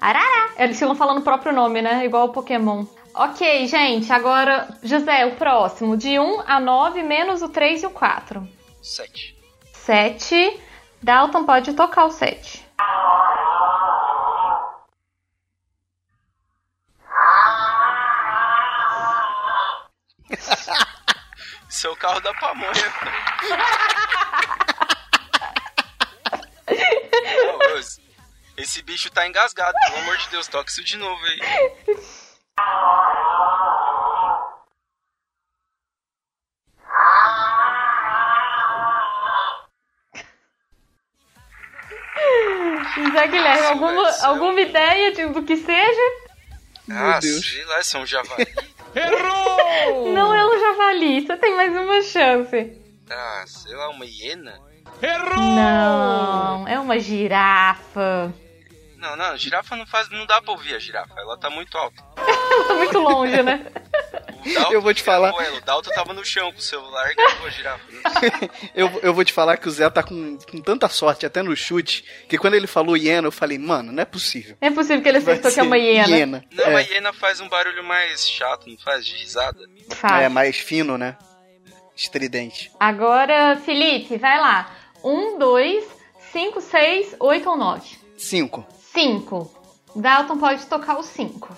[0.00, 0.52] Arara.
[0.58, 2.04] Eles ficam falando o próprio nome, né?
[2.04, 2.84] Igual o Pokémon.
[3.14, 5.96] Ok, gente, agora, José, o próximo.
[5.96, 8.48] De 1 a 9, menos o 3 e o 4.
[8.82, 9.38] Sete.
[9.72, 10.60] 7.
[11.00, 12.64] Dalton pode tocar o 7.
[21.68, 22.72] Isso é o carro da pamonha.
[28.56, 32.23] Esse bicho tá engasgado, pelo amor de Deus, toca isso de novo aí.
[42.96, 46.00] José Guilherme, alguma, ser alguma um- ideia de, do que seja?
[46.90, 48.46] ah, sei lá, isso é um javali.
[50.14, 52.72] Não é um javali, você tem mais uma chance.
[53.10, 54.60] Ah, sei lá, uma hiena?
[55.56, 58.32] Não, é uma girafa.
[59.04, 60.08] Não, não, girafa não faz.
[60.08, 62.02] Não dá pra ouvir a girafa, ela tá muito alta.
[62.66, 63.66] Tá muito longe, né?
[64.54, 65.28] Dalton Eu vou te falar.
[65.28, 67.84] ela, O Dalton tava no chão com o celular e gravou a girafa.
[67.92, 68.00] né?
[68.74, 71.54] Eu, eu vou te falar que o Zé tá com, com tanta sorte, até no
[71.54, 74.56] chute, que quando ele falou hiena, eu falei, mano, não é possível.
[74.60, 76.44] É possível que ele acertou que é uma hiena.
[76.52, 79.04] Não, é, a hiena faz um barulho mais chato, não faz?
[79.06, 79.58] De risada.
[79.90, 80.24] Faz.
[80.24, 81.16] é mais fino, né?
[81.94, 82.70] Estridente.
[82.80, 84.70] Agora, Felipe, vai lá.
[85.02, 85.84] 1, 2,
[86.32, 87.98] 5, 6, 8 ou 9?
[88.16, 88.66] Cinco.
[88.94, 89.50] 5.
[89.96, 91.56] Dalton pode tocar o 5.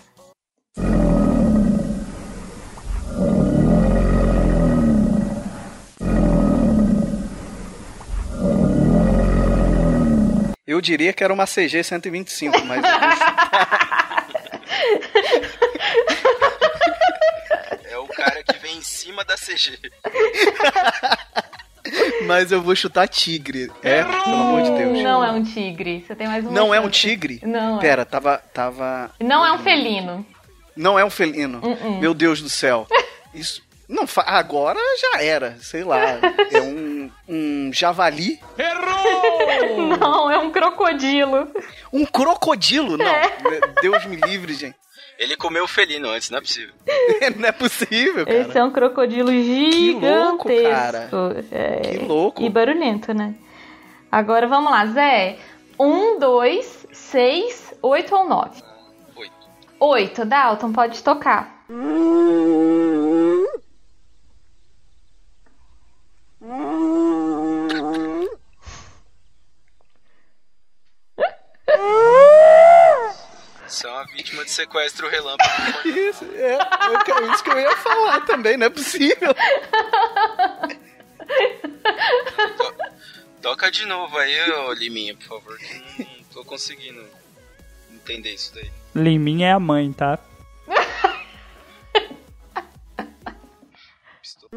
[10.66, 12.82] Eu diria que era uma CG 125, mas
[17.84, 19.78] É o cara que vem em cima da CG.
[22.26, 23.70] mas eu vou chutar tigre.
[23.82, 25.02] É, pelo amor de Deus.
[25.02, 26.04] Não é um tigre.
[26.06, 27.00] Você tem mais uma Não é um chance.
[27.00, 27.40] tigre?
[27.44, 27.80] Não é.
[27.80, 28.38] Pera, tava.
[28.52, 29.10] tava...
[29.20, 30.26] Não é um felino.
[30.76, 31.60] Não é um felino.
[31.62, 31.98] Uh-uh.
[32.00, 32.86] Meu Deus do céu.
[33.34, 33.62] Isso.
[33.88, 36.00] Não, fa- agora já era, sei lá.
[36.52, 38.40] É um, um javali?
[40.00, 41.48] Não, é um crocodilo.
[41.92, 42.96] Um crocodilo?
[42.96, 43.06] Não.
[43.06, 43.30] É.
[43.80, 44.76] Deus me livre, gente.
[45.18, 46.74] Ele comeu o felino antes, não é possível.
[47.36, 48.38] Não é possível, cara.
[48.38, 50.70] Esse é um crocodilo louco, gigantesco.
[50.70, 51.08] cara.
[51.50, 52.42] É, Que louco.
[52.42, 53.34] E barulhento, né?
[54.12, 55.38] Agora vamos lá, Zé.
[55.78, 58.62] 1, 2, 6, 8 ou 9?
[59.16, 59.32] Oito.
[59.80, 61.64] 8, Dalton, pode tocar.
[73.66, 75.50] Você é uma vítima de sequestro relâmpago.
[75.88, 76.58] Isso, é,
[76.94, 79.34] eu quero- isso que eu ia falar também, não é possível.
[83.42, 85.58] Toca de novo aí, ô Liminha, por favor.
[85.58, 87.04] que Não tô conseguindo
[87.92, 88.70] entender isso daí.
[88.94, 90.18] Liminha é a mãe, tá?
[94.40, 94.48] tô...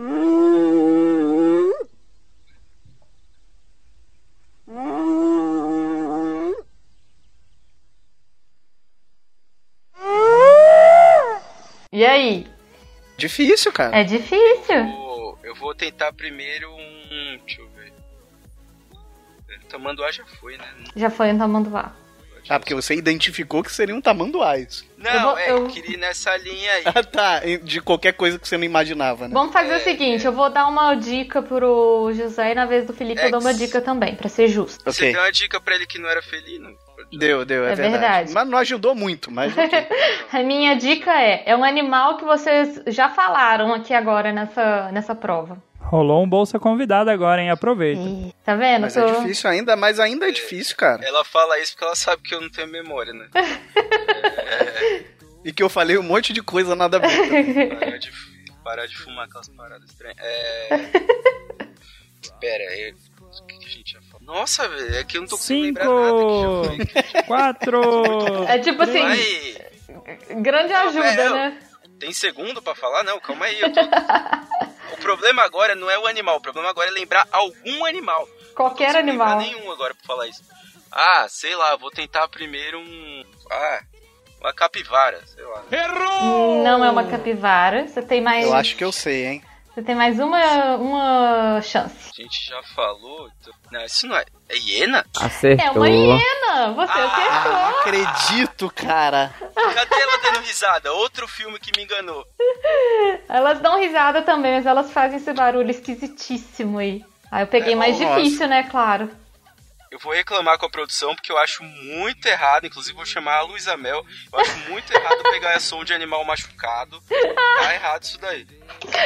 [11.91, 12.45] E aí?
[13.17, 13.97] Difícil, cara.
[13.99, 14.85] É difícil.
[14.85, 17.37] Vou- Eu vou tentar primeiro um.
[17.45, 17.91] Deixa eu ver.
[19.69, 20.67] Tamanduá já foi, né?
[20.95, 21.95] Já foi um tamanduá.
[22.47, 24.83] Ah, porque você identificou que seria um tamanduá isso.
[24.97, 26.83] Não, Eu vou- é, eu- eu queria ir nessa linha aí.
[26.95, 27.39] Ah, tá.
[27.63, 29.33] De qualquer coisa que você não imaginava, né?
[29.33, 32.93] Vamos fazer o seguinte, eu vou dar uma dica pro José e na vez do
[32.93, 34.83] Felipe eu dou uma dica também, pra ser justo.
[34.83, 36.75] Você deu uma dica pra ele que não era felino?
[37.11, 37.91] Deu, deu, é, É verdade.
[37.99, 38.33] verdade.
[38.33, 39.53] Mas não ajudou muito, mas.
[40.31, 45.15] A minha dica é, é um animal que vocês já falaram aqui agora nessa, nessa
[45.15, 45.57] prova.
[45.79, 47.49] Rolou um bolsa convidado agora, hein?
[47.49, 47.99] Aproveita.
[47.99, 48.81] E- tá vendo?
[48.83, 51.03] Mas Tô- é difícil ainda, mas ainda é difícil, cara.
[51.03, 53.27] Ela fala isso porque ela sabe que eu não tenho memória, né?
[55.43, 57.75] E que eu falei um monte de coisa nada a ver.
[57.79, 58.11] Parar de,
[58.63, 60.17] parar de fumar aquelas paradas estranhas.
[60.19, 60.67] É.
[62.41, 62.93] Pera, é...
[64.29, 67.81] Nossa, velho, é que eu não tô conseguindo lembrar nada quatro.
[68.47, 69.55] É tipo assim,
[70.39, 71.59] grande ajuda, é, eu- né?
[71.99, 73.03] tem segundo pra falar?
[73.03, 73.59] Não, calma aí.
[73.59, 73.79] Eu tô...
[74.91, 78.27] O problema agora não é o animal, o problema agora é lembrar algum animal.
[78.55, 79.37] Qualquer Não animal.
[79.37, 80.43] nenhum agora pra falar isso.
[80.91, 83.23] Ah, sei lá, vou tentar primeiro um.
[83.49, 83.79] Ah,
[84.41, 85.63] uma capivara, sei lá.
[86.63, 87.87] Não é uma capivara.
[87.87, 89.43] Você tem mais, Eu acho que eu sei, hein?
[89.79, 92.09] Você tem mais uma, uma chance.
[92.17, 93.29] A gente já falou.
[93.39, 94.25] então- Não, isso não é.
[94.49, 95.05] É hiena?
[95.19, 95.65] Acertou.
[95.67, 96.73] É uma hiena.
[96.75, 97.79] Você Ah, acertou.
[97.79, 99.31] acredito, cara.
[99.55, 100.91] Cadê ela dando risada?
[100.93, 102.25] Outro filme que me enganou.
[103.27, 107.03] Elas dão risada também, mas elas fazem esse barulho esquisitíssimo aí.
[107.31, 108.15] Aí eu peguei É, mais nossa.
[108.21, 108.63] difícil, né?
[108.63, 109.09] Claro.
[109.91, 112.67] Eu vou reclamar com a produção porque eu acho muito errado.
[112.67, 114.05] Inclusive, vou chamar a Luísa Mel.
[114.31, 117.01] Eu acho muito errado pegar a som de animal machucado.
[117.57, 118.45] Tá errado isso daí.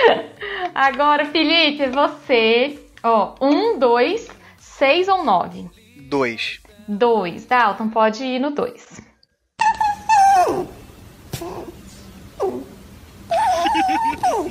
[0.76, 2.80] Agora, Felipe, você.
[3.02, 4.28] Ó, um, dois,
[4.58, 5.70] seis ou nove?
[6.10, 6.60] Dois.
[6.88, 7.46] Dois.
[7.46, 9.02] Dalton, pode ir no dois.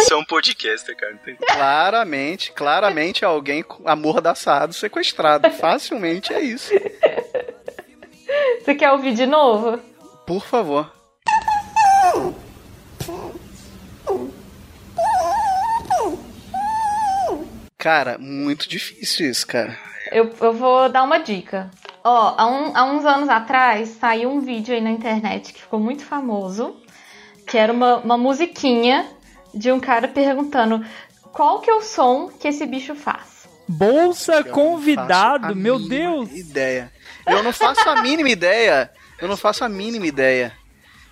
[0.05, 1.17] Isso é um podcaster, cara.
[1.25, 1.35] Tem...
[1.35, 5.49] Claramente, claramente alguém com amordaçado, sequestrado.
[5.49, 6.71] Facilmente é isso.
[8.63, 9.79] Você quer ouvir de novo?
[10.27, 10.91] Por favor.
[17.77, 19.77] Cara, muito difícil isso, cara.
[20.11, 21.69] Eu, eu vou dar uma dica.
[22.03, 25.79] Ó, há, um- há uns anos atrás saiu um vídeo aí na internet que ficou
[25.79, 26.75] muito famoso,
[27.47, 29.07] que era uma, uma musiquinha
[29.55, 30.85] de um cara perguntando
[31.31, 33.47] qual que é o som que esse bicho faz.
[33.67, 36.31] Bolsa Eu convidado, meu Deus.
[36.31, 36.91] Ideia.
[37.25, 38.91] Eu não faço a mínima ideia.
[39.19, 40.53] Eu não faço a mínima ideia.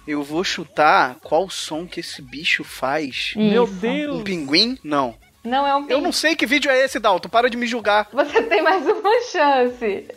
[0.06, 3.34] Eu vou chutar qual som que esse bicho faz.
[3.36, 3.74] Meu Isso.
[3.76, 4.18] Deus.
[4.18, 4.78] Um pinguim?
[4.84, 5.18] Não.
[5.44, 6.02] Não é um Eu pinguim.
[6.02, 7.30] não sei que vídeo é esse, Dalton.
[7.30, 8.08] Para de me julgar.
[8.12, 10.08] Você tem mais uma chance.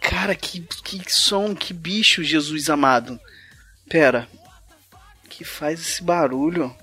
[0.00, 3.20] Cara, que, que som, que bicho, Jesus amado.
[3.88, 4.26] Pera.
[5.28, 6.74] Que faz esse barulho?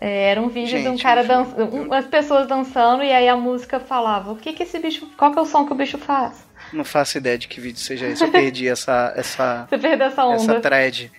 [0.00, 3.28] É, era um vídeo de um Gente, cara eu- dançando, as pessoas dançando e aí
[3.28, 5.76] a música falava o que que esse bicho, qual que é o som que o
[5.76, 6.42] bicho faz?
[6.72, 8.22] Não faço ideia de que vídeo seja esse.
[8.24, 10.36] Eu perdi essa, essa, Você perdeu essa onda.
[10.36, 11.12] essa thread.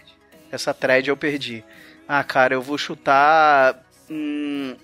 [0.51, 1.63] Essa thread eu perdi.
[2.07, 3.83] Ah, cara, eu vou chutar.
[4.09, 4.75] hum,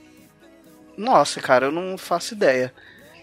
[0.98, 2.74] Nossa, cara, eu não faço ideia.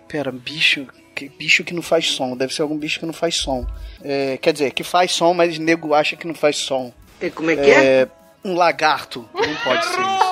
[0.08, 0.86] Pera, bicho.
[1.14, 2.36] Que bicho que não faz som.
[2.36, 3.64] Deve ser algum bicho que não faz som.
[4.02, 6.92] É, quer dizer, que faz som, mas nego acha que não faz som.
[7.34, 7.84] Como é que é?
[8.02, 8.08] É,
[8.45, 9.28] um lagarto.
[9.34, 10.24] Não pode ser isso.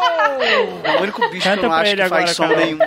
[0.85, 2.59] É o único bicho Canta que eu não acho que faz agora, som Carol.
[2.59, 2.79] nenhum.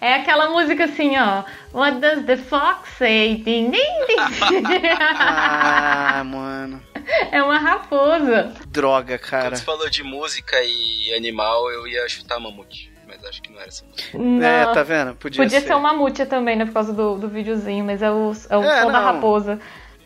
[0.00, 1.44] É aquela música assim, ó.
[1.72, 3.36] What does the fox say?
[3.36, 4.88] Ding, ding, ding.
[4.98, 6.82] Ah, mano.
[7.30, 8.52] é uma raposa.
[8.68, 9.56] Droga, Quando cara.
[9.56, 12.90] você falou de música e animal, eu ia chutar mamute.
[13.06, 14.18] Mas acho que não era essa música.
[14.18, 14.44] Não.
[14.46, 15.14] É, tá vendo?
[15.14, 15.66] Podia, Podia ser.
[15.66, 16.64] ser uma mamute também, né?
[16.64, 19.04] Por causa do, do videozinho, mas é o, é o É, som da não.
[19.04, 19.60] raposa.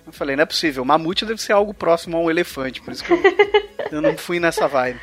[0.07, 0.85] Eu falei, não é possível.
[0.85, 2.81] Mamute deve ser algo próximo a um elefante.
[2.81, 3.19] Por isso que eu,
[3.91, 5.01] eu não fui nessa vibe.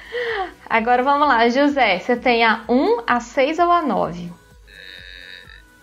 [0.69, 1.99] Agora vamos lá, José.
[1.99, 4.31] Você tem a 1, a 6 ou a 9?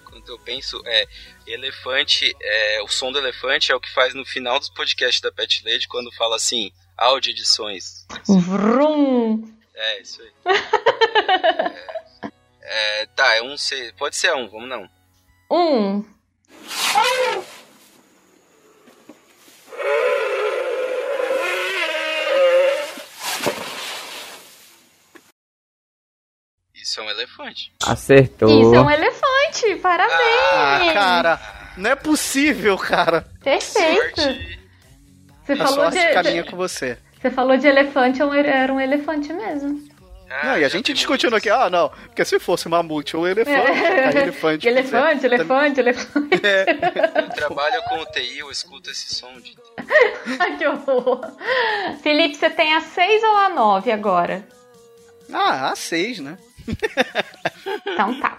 [0.05, 1.07] Quando eu penso, é,
[1.47, 5.31] elefante, é, o som do elefante é o que faz no final dos podcasts da
[5.31, 8.07] Pet Lady, quando fala assim, áudio edições.
[8.27, 9.49] Vrum.
[9.75, 10.31] É, isso aí.
[12.23, 14.89] É, é, tá, é um C, pode ser um, vamos não.
[15.51, 16.05] 1.
[26.91, 27.72] Isso é um elefante.
[27.86, 28.49] Acertou.
[28.49, 29.76] Isso é um elefante.
[29.80, 30.51] Parabéns.
[30.53, 31.41] Ah, cara.
[31.76, 33.24] Não é possível, cara.
[33.45, 34.20] Perfeito.
[34.20, 34.59] Sorte.
[35.45, 36.99] Você A falou, sorte de, caminha com você.
[37.22, 39.88] você falou de elefante, era um elefante mesmo.
[40.28, 43.57] Ah, Não, e a gente discutindo aqui, ah, não, porque se fosse mamute ou elefante,
[43.57, 44.66] aí elefante.
[44.66, 46.41] elefante, elefante, elefante.
[46.43, 49.57] Eu trabalho com o TI, eu escuto esse som de.
[50.41, 51.20] Ai, que horror.
[52.03, 54.45] Felipe, você tem a 6 ou a 9 agora?
[55.32, 56.36] Ah, a seis, né?
[57.86, 58.38] Então tá.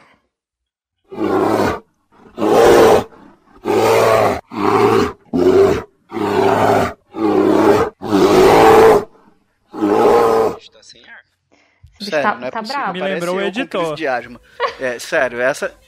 [10.71, 11.21] Tá sem ar.
[12.01, 12.79] Sério, tá, não é tá possível.
[12.81, 12.93] bravo.
[12.93, 13.95] Me Parece lembrou o editor.
[13.95, 14.41] de asma.
[14.79, 15.73] É, sério, essa...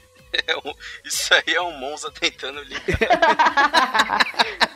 [0.47, 0.73] É um-
[1.05, 4.19] isso aí é um Monza tentando ligar.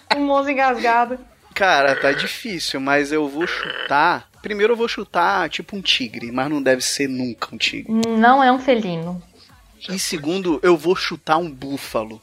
[0.15, 1.19] Um moço engasgado.
[1.55, 4.29] Cara, tá difícil, mas eu vou chutar...
[4.47, 7.91] Primeiro eu vou chutar tipo um tigre, mas não deve ser nunca um tigre.
[8.07, 9.21] Não é um felino.
[9.89, 12.21] E segundo, eu vou chutar um búfalo.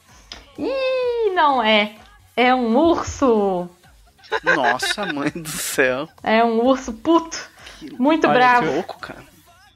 [0.57, 1.93] Ih, não é.
[2.35, 3.69] É um urso.
[4.43, 6.09] Nossa, mãe do céu.
[6.23, 7.47] É um urso puto.
[7.99, 8.71] Muito Olha, bravo.
[8.71, 9.23] Louco, cara.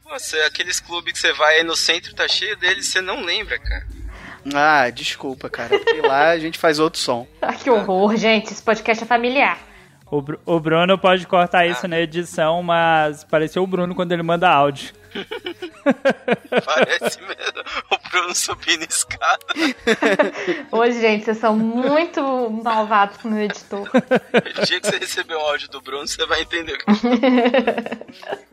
[0.09, 3.59] Você, aqueles clubes que você vai aí no centro, tá cheio deles, você não lembra,
[3.59, 3.85] cara.
[4.55, 5.77] Ah, desculpa, cara.
[5.77, 7.27] Porque lá a gente faz outro som.
[7.43, 8.51] Ah, que horror, gente.
[8.51, 9.68] Esse podcast é familiar.
[10.11, 14.23] O, Bru- o Bruno pode cortar isso na edição, mas pareceu o Bruno quando ele
[14.23, 14.91] manda áudio.
[16.65, 19.37] Parece mesmo o Bruno subindo escada.
[20.71, 22.21] Hoje, gente, vocês são muito
[22.63, 23.87] malvados com o meu editor.
[23.89, 26.73] O dia que você receber o áudio do Bruno, você vai entender.
[26.73, 26.85] o que-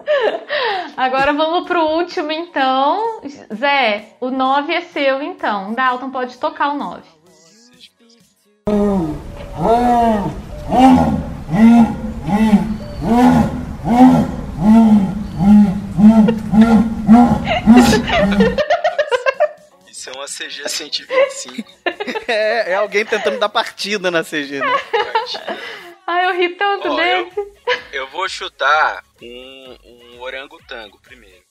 [0.97, 3.21] Agora vamos pro último, então.
[3.55, 5.73] Zé, o 9 é seu, então.
[5.75, 7.03] Dalton pode tocar o 9.
[19.91, 21.69] Isso é uma CG 125.
[22.29, 24.67] É, é alguém tentando dar partida na CG, né?
[25.13, 25.59] partida.
[26.07, 27.47] Ai, eu ri tanto Ó, eu- desse.
[27.93, 31.43] Eu vou chutar um, um orangotango primeiro.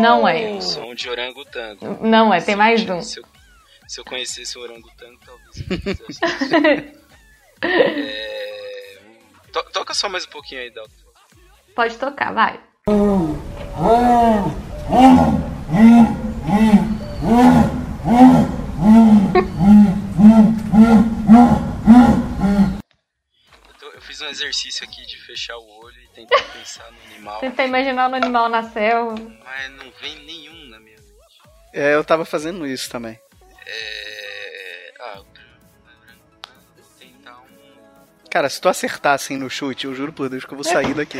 [0.00, 0.46] Não é.
[0.48, 1.98] Um som de orangotango.
[2.06, 3.00] Não é, tem mais um.
[3.02, 3.24] Se eu,
[3.88, 6.54] se eu conhecesse o orangotango, talvez eu fizesse.
[7.62, 8.55] é,
[9.62, 10.92] to- toca só mais um pouquinho aí, Dalton.
[11.74, 12.60] Pode tocar, vai.
[23.68, 26.98] Eu, tô- eu fiz um exercício aqui de fechar o olho e tentar pensar no
[27.12, 29.14] animal, Tenta imaginar no animal na selva.
[29.44, 31.12] mas não vem nenhum na minha mente.
[31.72, 33.18] É, eu tava fazendo isso também.
[33.66, 34.15] É...
[38.36, 40.92] Cara, se tu acertar assim no chute, eu juro por Deus que eu vou sair
[40.92, 41.16] daqui.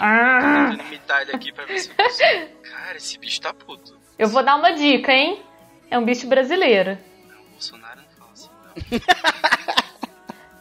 [0.00, 2.48] Ah, Tô tentando imitar ele aqui pra ver se eu consigo.
[2.64, 3.96] Cara, esse bicho tá puto.
[4.18, 5.40] eu vou dar uma dica, hein?
[5.88, 6.98] É um bicho brasileiro.
[7.28, 9.94] Não, o Bolsonaro não fala assim, não.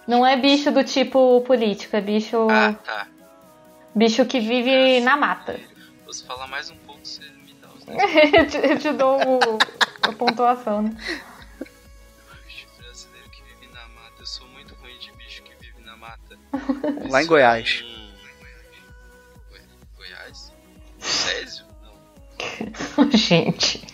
[0.20, 2.48] Não é bicho do tipo político, é bicho.
[2.52, 3.08] Ah, tá.
[3.96, 5.60] Bicho que vive na mata.
[6.06, 7.84] Você falar mais um pouco, você me dá os
[8.32, 9.58] eu, te, eu te dou o-
[10.08, 10.92] a pontuação, né?
[17.10, 17.84] Lá em Goiás.
[19.50, 19.62] Goi-
[19.96, 20.52] Goiás?
[21.00, 21.66] Césio?
[22.98, 23.12] Não.
[23.18, 23.86] Gente.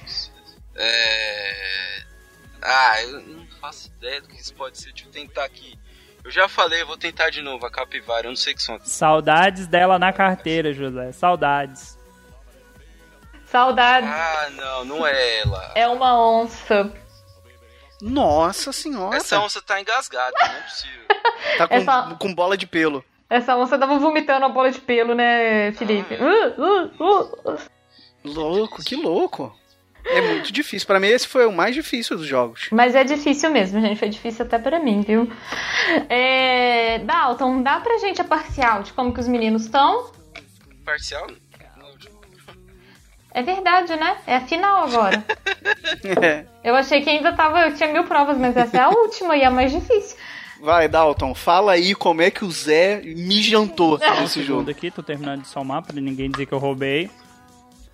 [0.75, 2.03] É...
[2.61, 4.91] Ah, eu não faço ideia do que isso pode ser.
[4.91, 5.77] Deixa eu tentar aqui.
[6.23, 7.65] Eu já falei, eu vou tentar de novo.
[7.65, 8.77] A capivara, eu não sei que som.
[8.83, 11.11] Saudades dela na carteira, José.
[11.13, 11.97] Saudades.
[13.45, 14.05] Saudade.
[14.05, 15.71] Ah, não, não é ela.
[15.75, 16.91] É uma onça.
[18.01, 19.17] Nossa senhora.
[19.17, 21.05] Essa onça tá engasgada, não é possível.
[21.57, 23.03] Tá com, Essa- com bola de pelo.
[23.29, 26.15] Essa onça tava vomitando a bola de pelo, né, Felipe?
[26.15, 27.59] Uh, uh, uh.
[28.23, 29.55] Louco, que louco.
[30.05, 30.87] É muito difícil.
[30.87, 32.69] Pra mim, esse foi o mais difícil dos jogos.
[32.71, 33.99] Mas é difícil mesmo, gente.
[33.99, 35.31] Foi difícil até pra mim, viu?
[36.09, 36.99] É...
[36.99, 40.11] Dalton, dá pra gente a parcial de como que os meninos estão?
[40.83, 41.27] Parcial?
[43.31, 44.17] É verdade, né?
[44.25, 45.23] É a final agora.
[46.21, 46.45] É.
[46.63, 47.61] Eu achei que ainda tava.
[47.67, 50.17] Eu tinha mil provas, mas essa é a última e a mais difícil.
[50.61, 54.69] Vai, Dalton, fala aí como é que o Zé me jantou nesse jogo.
[54.69, 57.09] aqui, tô terminando de somar pra ninguém dizer que eu roubei.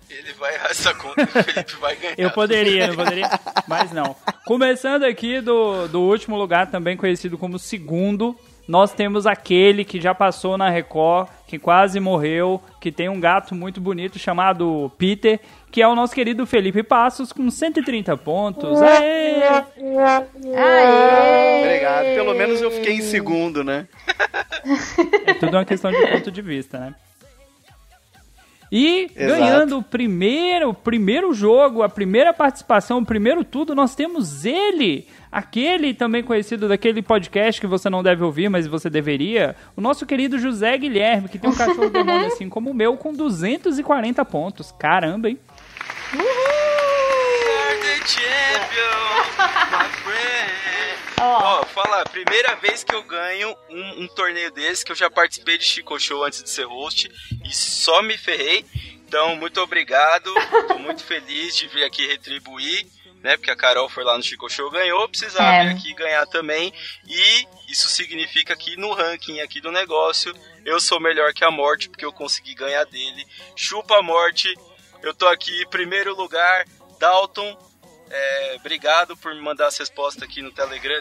[0.08, 2.14] Ele vai errar essa conta e o Felipe vai ganhar.
[2.18, 3.28] Eu poderia, eu poderia,
[3.66, 4.14] mas não.
[4.44, 8.36] Começando aqui do, do último lugar, também conhecido como segundo,
[8.68, 13.54] nós temos aquele que já passou na Record, que quase morreu, que tem um gato
[13.54, 15.40] muito bonito chamado Peter,
[15.76, 18.80] que é o nosso querido Felipe Passos, com 130 pontos.
[18.80, 19.42] Aê!
[20.56, 21.60] Aê!
[21.60, 22.04] Obrigado.
[22.14, 23.86] Pelo menos eu fiquei em segundo, né?
[25.26, 26.94] É tudo uma questão de ponto de vista, né?
[28.72, 29.38] E Exato.
[29.38, 35.92] ganhando o primeiro, primeiro jogo, a primeira participação, o primeiro tudo, nós temos ele, aquele
[35.92, 40.38] também conhecido daquele podcast que você não deve ouvir, mas você deveria, o nosso querido
[40.38, 44.72] José Guilherme, que tem um cachorro demônio assim como o meu, com 240 pontos.
[44.72, 45.38] Caramba, hein?
[46.12, 49.38] Are the champion,
[49.70, 50.52] my friend.
[51.18, 55.56] Ó, fala, primeira vez que eu ganho um, um torneio desse, que eu já participei
[55.58, 57.10] de Chico Show antes de ser host
[57.44, 58.64] e só me ferrei.
[59.06, 60.32] Então, muito obrigado.
[60.68, 62.86] Tô muito feliz de vir aqui retribuir,
[63.22, 63.36] né?
[63.36, 65.64] Porque a Carol foi lá no Chico Show, ganhou, precisava É.
[65.64, 66.72] vir aqui ganhar também.
[67.06, 70.34] E isso significa que no ranking aqui do negócio,
[70.64, 73.24] eu sou melhor que a morte, porque eu consegui ganhar dele.
[73.54, 74.52] Chupa a morte.
[75.06, 76.64] Eu tô aqui em primeiro lugar,
[76.98, 77.56] Dalton.
[78.10, 81.00] É, obrigado por me mandar as respostas aqui no Telegram.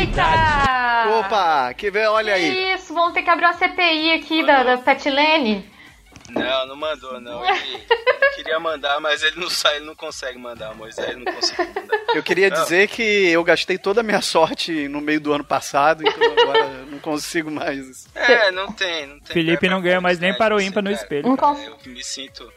[0.00, 1.18] Eita!
[1.18, 2.74] Opa, que vê, olha aí.
[2.74, 5.68] Isso, vamos ter que abrir uma CPI aqui da, da Petlane.
[6.30, 7.42] Não, não mandou, não.
[7.48, 7.86] Ele
[8.36, 11.98] queria mandar, mas ele não sai, ele não consegue mandar, Moisés não conseguiu mandar.
[12.14, 12.62] Eu queria Não.
[12.62, 16.58] dizer que eu gastei toda a minha sorte no meio do ano passado, então agora
[16.80, 17.78] eu não consigo mais.
[17.78, 18.08] isso.
[18.14, 19.32] É, não tem, não tem.
[19.32, 21.26] Felipe não ganha mais nem para o ímpar no espelho.
[21.28, 22.52] Não cons- Eu me sinto.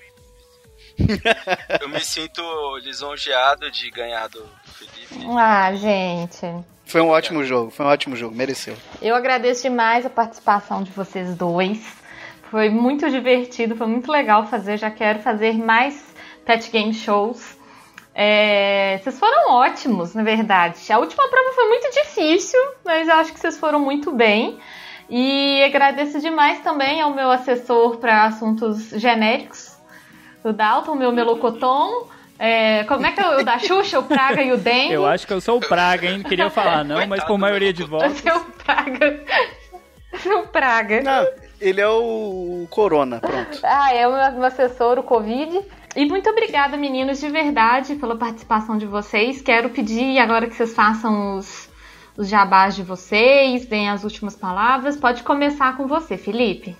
[1.79, 2.41] Eu me sinto
[2.83, 5.25] lisonjeado de ganhar do Felipe.
[5.37, 6.45] Ah, gente.
[6.85, 8.75] Foi um ótimo jogo, foi um ótimo jogo, mereceu.
[9.01, 11.79] Eu agradeço demais a participação de vocês dois.
[12.49, 14.77] Foi muito divertido, foi muito legal fazer.
[14.77, 16.13] Já quero fazer mais
[16.45, 17.57] pet game shows.
[18.13, 20.91] É, vocês foram ótimos, na verdade.
[20.91, 24.59] A última prova foi muito difícil, mas eu acho que vocês foram muito bem.
[25.09, 29.70] E agradeço demais também ao meu assessor para assuntos genéricos,
[30.43, 32.07] o Dalton, meu melocotom.
[32.37, 34.93] É, como é que é o da Xuxa, o Praga e o Dengue?
[34.93, 36.23] Eu acho que eu sou o Praga, hein?
[36.23, 38.17] Queria falar não, mas por maioria de votos.
[38.17, 39.23] Seu Praga.
[40.17, 41.01] Seu Praga.
[41.03, 41.27] Não,
[41.59, 43.59] ele é o Corona, pronto.
[43.63, 45.61] Ah, é o meu meu assessor, o Covid.
[45.95, 49.41] E muito obrigada, meninos, de verdade, pela participação de vocês.
[49.41, 51.69] Quero pedir agora que vocês façam os,
[52.17, 54.97] os jabás de vocês, deem as últimas palavras.
[54.97, 56.75] Pode começar com você, Felipe.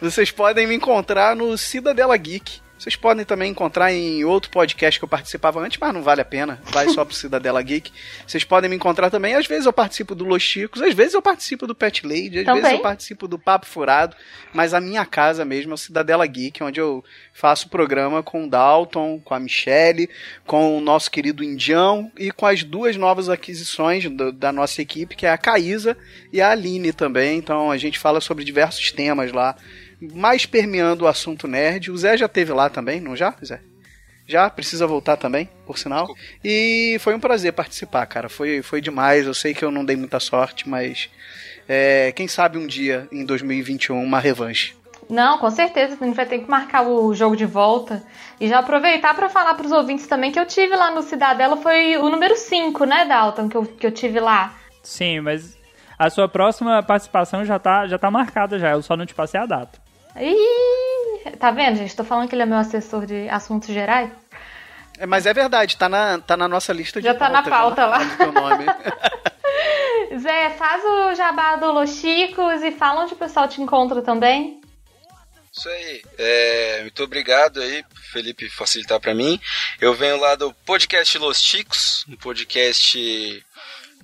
[0.00, 2.60] Vocês podem me encontrar no Cidadela Geek.
[2.78, 6.24] Vocês podem também encontrar em outro podcast que eu participava antes, mas não vale a
[6.26, 6.60] pena.
[6.66, 7.90] Vai só pro Cidadela Geek.
[8.26, 9.34] Vocês podem me encontrar também.
[9.34, 12.44] Às vezes eu participo do Los Chicos, às vezes eu participo do Pet Lady, às
[12.44, 12.62] Também.
[12.62, 14.14] vezes eu participo do Papo Furado.
[14.52, 17.02] Mas a minha casa mesmo é o Cidadela Geek, onde eu
[17.32, 20.08] faço programa com o Dalton, com a Michelle,
[20.46, 25.16] com o nosso querido Indião e com as duas novas aquisições do- da nossa equipe,
[25.16, 25.96] que é a Caísa
[26.32, 27.38] e a Aline também.
[27.38, 29.56] Então a gente fala sobre diversos temas lá
[30.00, 31.90] mais permeando o assunto nerd.
[31.90, 33.60] O Zé já teve lá também, não já, Zé?
[34.28, 36.08] Já, precisa voltar também, por sinal.
[36.44, 38.28] E foi um prazer participar, cara.
[38.28, 39.24] Foi, foi demais.
[39.24, 41.08] Eu sei que eu não dei muita sorte, mas
[41.68, 44.74] é, quem sabe um dia, em 2021, uma revanche.
[45.08, 48.02] Não, com certeza, a gente vai ter que marcar o jogo de volta.
[48.40, 51.56] E já aproveitar para falar para os ouvintes também que eu tive lá no Cidadela,
[51.56, 54.54] foi o número 5, né, Dalton, que eu, que eu tive lá.
[54.82, 55.56] Sim, mas
[55.96, 58.72] a sua próxima participação já tá, já tá marcada já.
[58.72, 59.85] Eu só não te passei a data.
[60.20, 61.94] Ih, tá vendo, gente?
[61.96, 64.10] Tô falando que ele é meu assessor de assuntos gerais.
[64.98, 67.82] É, mas é verdade, tá na, tá na nossa lista de Já tá na pauta
[67.82, 67.98] já lá.
[68.16, 68.64] tá nome.
[70.18, 74.60] Zé, faz o jabá do Los Chicos e fala onde o pessoal te encontra também.
[75.52, 76.02] Isso aí.
[76.18, 79.40] É, muito obrigado aí, Felipe, facilitar pra mim.
[79.80, 83.44] Eu venho lá do podcast Los Ticos, um podcast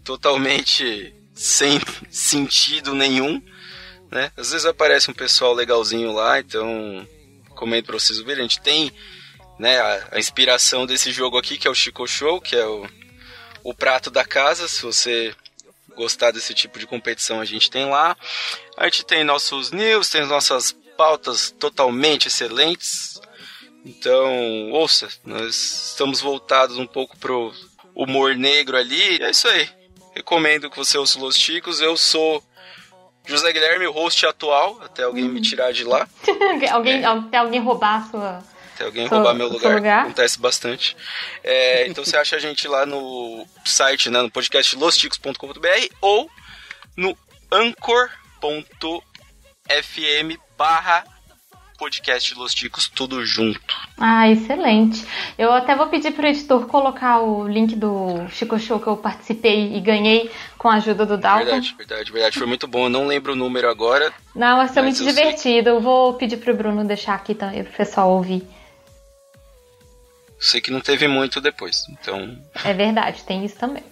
[0.05, 3.41] totalmente sem sentido nenhum,
[4.13, 4.31] né?
[4.37, 7.09] Às vezes aparece um pessoal legalzinho lá, então
[7.57, 8.45] comento pra vocês verem.
[8.45, 8.93] A gente tem
[9.59, 12.87] né, a, a inspiração desse jogo aqui, que é o Chico Show, que é o,
[13.65, 14.69] o prato da casa.
[14.69, 15.35] Se você
[15.97, 18.15] gostar desse tipo de competição, a gente tem lá.
[18.77, 23.19] A gente tem nossos news, tem as nossas pautas totalmente excelentes.
[23.83, 27.51] Então, ouça, nós estamos voltados um pouco pro
[27.95, 29.23] humor negro ali.
[29.23, 29.69] É isso aí.
[30.15, 31.81] Recomendo que você ouça Los Chicos.
[31.81, 32.45] Eu sou
[33.25, 36.09] José Guilherme, o host atual, até alguém me tirar de lá,
[36.73, 38.45] alguém, até alguém roubar a sua.
[38.75, 39.77] até alguém Seu- roubar meu lugar.
[39.77, 40.03] lugar?
[40.05, 40.97] Acontece bastante.
[41.45, 46.29] É, então você acha a gente lá no site, né, no podcast losticos.com.br ou
[46.97, 47.16] no
[47.51, 48.11] anchor.fm
[50.57, 51.05] barra
[51.83, 53.76] podcast Los Ticos, tudo junto.
[53.99, 55.05] Ah, excelente.
[55.37, 59.74] Eu até vou pedir pro editor colocar o link do Chico Show que eu participei
[59.76, 61.45] e ganhei com a ajuda do Dalton.
[61.45, 62.39] Verdade, verdade, verdade.
[62.39, 62.85] Foi muito bom.
[62.85, 64.12] Eu não lembro o número agora.
[64.33, 65.12] Não, mas foi muito eu sei.
[65.12, 65.70] divertido.
[65.70, 68.47] Eu vou pedir pro Bruno deixar aqui também pro pessoal ouvir.
[70.39, 72.37] Sei que não teve muito depois, então.
[72.64, 73.85] É verdade, tem isso também.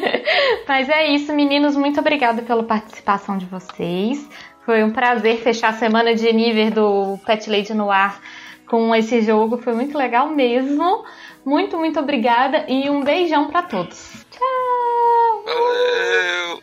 [0.66, 1.76] Mas é isso, meninos.
[1.76, 4.26] Muito obrigada pela participação de vocês.
[4.70, 8.22] Foi um prazer fechar a semana de nível do Pet Lady no ar
[8.68, 9.58] com esse jogo.
[9.58, 11.04] Foi muito legal mesmo.
[11.44, 14.24] Muito, muito obrigada e um beijão para todos.
[14.30, 15.44] Tchau!
[15.44, 16.62] Valeu!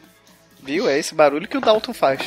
[0.63, 0.87] Viu?
[0.87, 2.21] É esse barulho que o Dalton faz.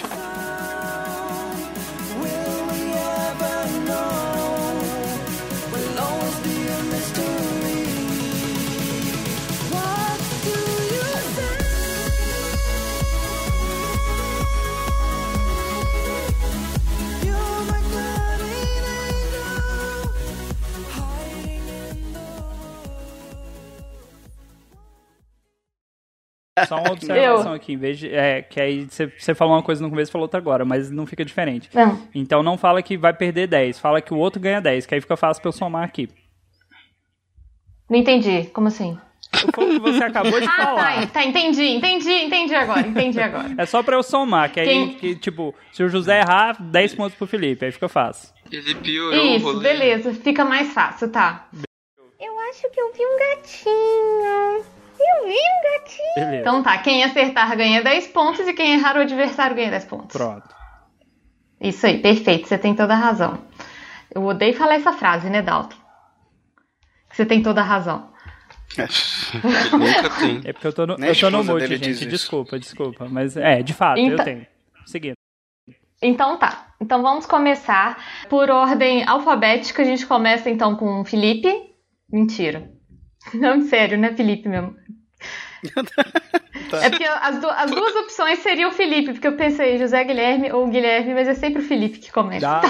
[26.67, 28.09] Só uma observação aqui, em vez de.
[28.15, 28.87] É, que aí
[29.19, 31.69] você falou uma coisa no começo e falou outra agora, mas não fica diferente.
[31.75, 32.01] Não.
[32.15, 35.01] Então não fala que vai perder 10, fala que o outro ganha 10, que aí
[35.01, 36.09] fica fácil pra eu somar aqui.
[37.89, 38.45] Não entendi.
[38.53, 38.97] Como assim?
[39.55, 41.01] Foi o que você acabou de Ah, falar.
[41.03, 43.55] tá, tá, entendi, entendi, entendi agora, entendi agora.
[43.57, 46.95] É só pra eu somar, que aí, Quem- que, tipo, se o José errar, 10
[46.95, 48.29] pontos pro Felipe, aí fica fácil.
[48.51, 49.63] Ele piorou o Isso, rolê.
[49.73, 51.49] beleza, fica mais fácil, tá.
[52.19, 54.65] Eu acho que eu vi um gatinho.
[55.01, 56.15] Eu vi um gatinho.
[56.17, 56.37] Beleza.
[56.41, 60.17] Então tá, quem acertar ganha 10 pontos e quem errar o adversário ganha 10 pontos.
[60.17, 60.49] Pronto.
[61.61, 63.39] Isso aí, perfeito, você tem toda a razão.
[64.15, 65.77] Eu odeio falar essa frase, né, Dalton?
[67.13, 68.11] Você tem toda a razão.
[69.73, 70.41] Nunca tem.
[70.45, 72.07] É porque eu tô no, Nem eu tô no mute, gente.
[72.07, 73.07] Desculpa, desculpa.
[73.11, 74.47] Mas é, de fato, eu Então- tenho.
[74.87, 75.15] Seguindo.
[76.03, 76.69] Então tá.
[76.81, 79.83] Então vamos começar por ordem alfabética.
[79.83, 81.53] A gente começa então com o Felipe.
[82.11, 82.71] Mentira.
[83.35, 84.75] Não, sério, né, Felipe mesmo?
[86.73, 90.51] É porque as, du- as duas opções seriam o Felipe, porque eu pensei José Guilherme
[90.53, 92.41] ou Guilherme, mas é sempre o Felipe que começa.
[92.47, 92.63] Dá,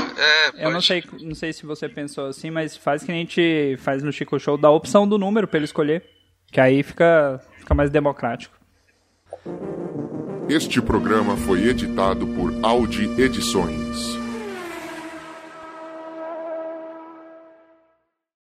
[0.57, 3.77] É, eu não sei, não sei se você pensou assim, mas faz que a gente
[3.79, 6.03] faz no Chico Show, dá a opção do número pra ele escolher.
[6.51, 8.57] Que aí fica, fica mais democrático.
[10.49, 14.19] Este programa foi editado por Audi Edições.